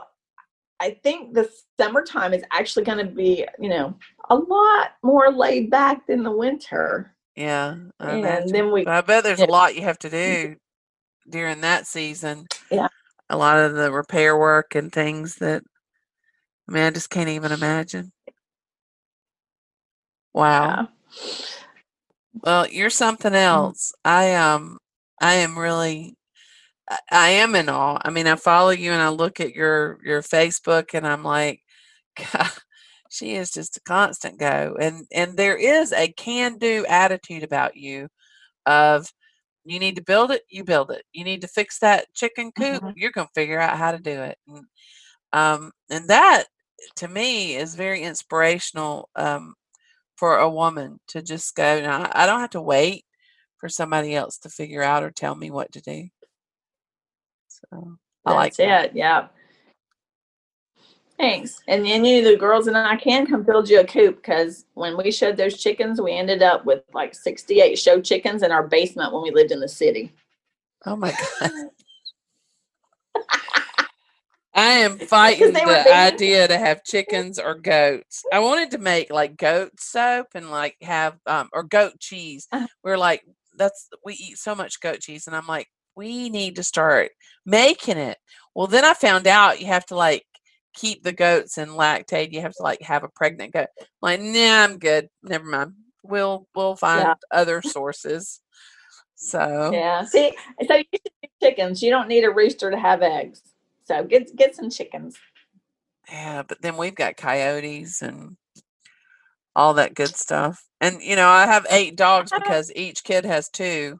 [0.79, 1.49] I think the
[1.79, 3.95] summertime is actually going to be, you know,
[4.29, 7.13] a lot more laid back than the winter.
[7.35, 7.75] Yeah.
[7.99, 8.51] I and imagine.
[8.51, 9.45] then we, I bet there's yeah.
[9.45, 10.55] a lot you have to do
[11.29, 12.47] during that season.
[12.71, 12.87] Yeah.
[13.29, 15.63] A lot of the repair work and things that
[16.69, 18.11] I mean, I just can't even imagine.
[20.33, 20.81] Wow.
[20.81, 20.85] uh,
[22.43, 23.37] Well, you're something Mm.
[23.37, 23.93] else.
[24.05, 24.79] I um
[25.21, 26.15] I am really
[26.89, 27.99] I- I am in awe.
[28.03, 31.61] I mean, I follow you and I look at your your Facebook and I'm like,
[32.33, 32.51] God,
[33.09, 34.77] she is just a constant go.
[34.79, 38.09] And and there is a can-do attitude about you
[38.67, 39.07] of
[39.65, 41.03] you need to build it, you build it.
[41.13, 42.93] You need to fix that chicken coop, Mhm.
[42.95, 44.37] you're going to figure out how to do it.
[44.47, 44.65] And,
[45.33, 46.45] um and that
[46.97, 49.55] to me is very inspirational um
[50.15, 53.05] for a woman to just go now I don't have to wait
[53.57, 56.09] for somebody else to figure out or tell me what to do.
[57.47, 58.85] So I like that.
[58.91, 58.95] it.
[58.95, 59.27] Yeah.
[61.19, 61.61] Thanks.
[61.67, 64.97] And then you, the girls and I can come build you a coop because when
[64.97, 69.13] we showed those chickens, we ended up with like 68 show chickens in our basement
[69.13, 70.11] when we lived in the city.
[70.85, 71.51] Oh my god.
[74.55, 78.23] I am fighting the idea to have chickens or goats.
[78.31, 82.47] I wanted to make like goat soap and like have um or goat cheese.
[82.51, 82.67] Uh-huh.
[82.83, 83.23] We're like
[83.57, 87.11] that's we eat so much goat cheese and I'm like we need to start
[87.45, 88.17] making it.
[88.55, 90.23] Well, then I found out you have to like
[90.73, 92.33] keep the goats and lactate.
[92.33, 93.67] You have to like have a pregnant goat.
[93.79, 95.09] I'm like, nah, I'm good.
[95.21, 95.73] Never mind.
[96.03, 98.41] We'll we'll find other sources.
[99.15, 100.03] So Yeah.
[100.05, 100.33] See,
[100.67, 101.81] so you should do chickens.
[101.81, 103.41] You don't need a rooster to have eggs.
[103.85, 105.17] So get get some chickens.
[106.09, 108.35] Yeah, but then we've got coyotes and
[109.55, 110.65] all that good stuff.
[110.81, 113.99] And you know, I have eight dogs because each kid has two.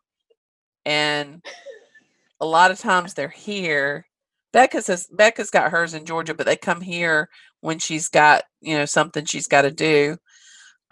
[0.85, 1.41] And
[2.39, 4.05] a lot of times they're here.
[4.53, 7.29] Becca's has Becca's got hers in Georgia, but they come here
[7.61, 10.17] when she's got, you know, something she's got to do.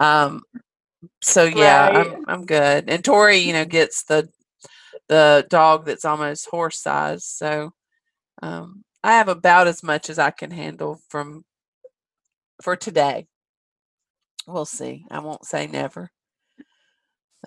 [0.00, 0.42] Um
[1.22, 1.96] so yeah, Right.
[2.06, 2.90] I'm I'm good.
[2.90, 4.28] And Tori, you know, gets the
[5.08, 7.24] the dog that's almost horse size.
[7.26, 7.70] So
[8.42, 11.44] um, I have about as much as I can handle from
[12.62, 13.26] for today.
[14.46, 15.04] We'll see.
[15.10, 16.10] I won't say never.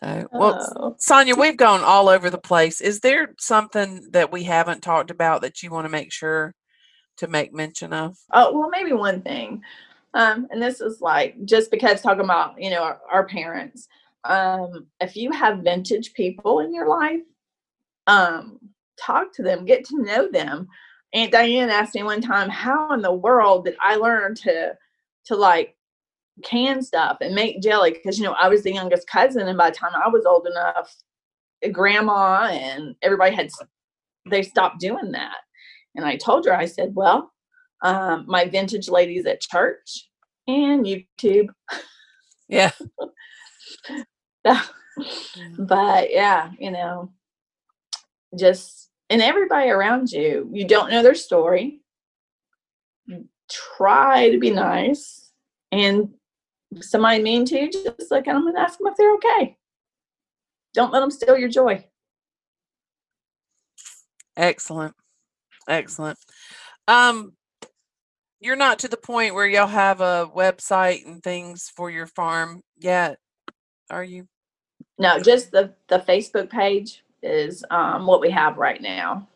[0.03, 0.95] So, well, Oh.
[0.99, 2.81] Sonya, we've gone all over the place.
[2.81, 6.53] Is there something that we haven't talked about that you want to make sure
[7.17, 8.17] to make mention of?
[8.33, 9.61] Oh, well, maybe one thing.
[10.13, 13.87] Um, and this is like just because talking about, you know, our, our parents.
[14.23, 17.21] Um, if you have vintage people in your life,
[18.07, 18.59] um,
[18.97, 20.67] talk to them, get to know them.
[21.13, 24.75] Aunt Diane asked me one time, how in the world did I learn to
[25.25, 25.74] to like
[26.43, 27.91] can stuff and make jelly?
[27.91, 30.47] Because you know, I was the youngest cousin, and by the time I was old
[30.47, 30.95] enough,
[31.71, 33.49] grandma and everybody had
[34.29, 35.37] they stopped doing that.
[35.95, 37.31] And I told her, I said, Well,
[37.81, 40.09] um, my vintage ladies at church
[40.47, 41.47] and YouTube.
[42.47, 42.71] Yeah.
[45.57, 47.11] but yeah, you know,
[48.37, 51.81] just and everybody around you, you don't know their story.
[53.49, 55.31] Try to be nice,
[55.71, 56.09] and
[56.81, 59.57] somebody mean to you, just look at them and ask them if they're okay.
[60.73, 61.83] Don't let them steal your joy.
[64.35, 64.93] Excellent.
[65.67, 66.17] Excellent.
[66.87, 67.33] Um
[68.41, 72.61] you're not to the point where y'all have a website and things for your farm
[72.77, 73.17] yet,
[73.89, 74.27] are you?
[74.99, 79.27] No, just the the Facebook page is um, what we have right now,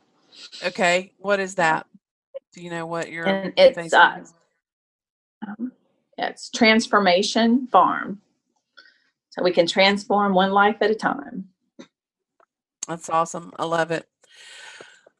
[0.63, 1.11] Okay.
[1.17, 1.85] What is that?
[2.53, 4.33] Do you know what your and it's Facebook uh, is?
[6.19, 8.21] Um, it's Transformation Farm.
[9.31, 11.49] So we can transform one life at a time.
[12.87, 13.51] That's awesome.
[13.57, 14.05] I love it.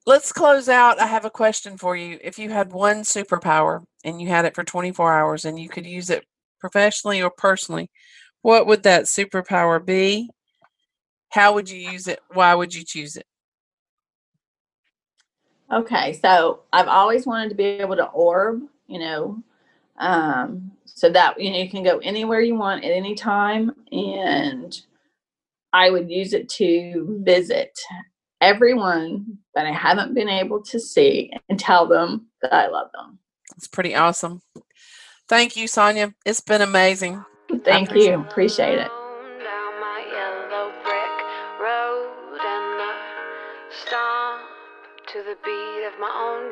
[0.05, 0.99] Let's close out.
[0.99, 2.17] I have a question for you.
[2.23, 5.85] If you had one superpower and you had it for 24 hours and you could
[5.85, 6.25] use it
[6.59, 7.91] professionally or personally,
[8.41, 10.29] what would that superpower be?
[11.29, 12.19] How would you use it?
[12.33, 13.25] Why would you choose it?
[15.71, 19.43] Okay, so I've always wanted to be able to orb, you know,
[19.99, 24.81] um, so that you know you can go anywhere you want at any time, and
[25.71, 27.71] I would use it to visit
[28.41, 33.17] everyone that I haven't been able to see and tell them that I love them.
[33.55, 34.41] It's pretty awesome.
[35.29, 36.13] Thank you, Sonya.
[36.25, 37.23] It's been amazing.
[37.63, 38.89] Thank appreciate you, appreciate it.
[38.89, 41.15] Down my yellow brick
[41.61, 42.95] road and I
[43.71, 44.41] stomp
[45.13, 46.48] to the beat of my own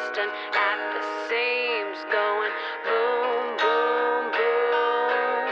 [0.00, 2.52] at the seams, going
[2.84, 5.46] boom, boom, boom.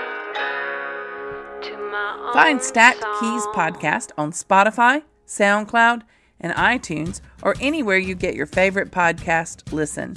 [1.62, 6.02] To my Find Stacked Keys podcast on Spotify, SoundCloud,
[6.40, 10.16] and iTunes, or anywhere you get your favorite podcast listen.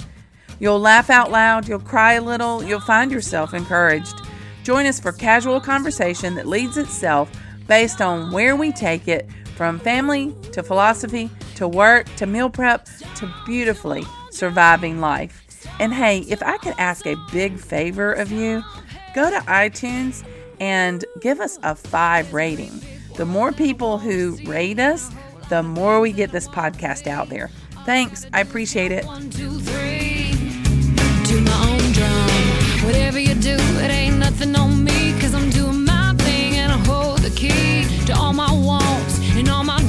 [0.58, 4.14] You'll laugh out loud, you'll cry a little, you'll find yourself encouraged.
[4.62, 7.30] Join us for casual conversation that leads itself
[7.66, 12.86] based on where we take it from family to philosophy to work to meal prep
[13.16, 15.66] to beautifully surviving life.
[15.78, 18.62] And hey, if I could ask a big favor of you,
[19.14, 20.24] go to iTunes
[20.60, 22.80] and give us a five rating.
[23.16, 25.10] The more people who rate us,
[25.48, 27.50] the more we get this podcast out there.
[27.84, 28.26] Thanks.
[28.32, 29.04] I appreciate it.
[29.04, 30.32] One, two, three.
[31.44, 32.86] My own drum.
[32.86, 35.18] Whatever you do, it ain't nothing on me.
[35.20, 39.48] Cause I'm doing my thing and I hold the key to all my wants and
[39.48, 39.81] all my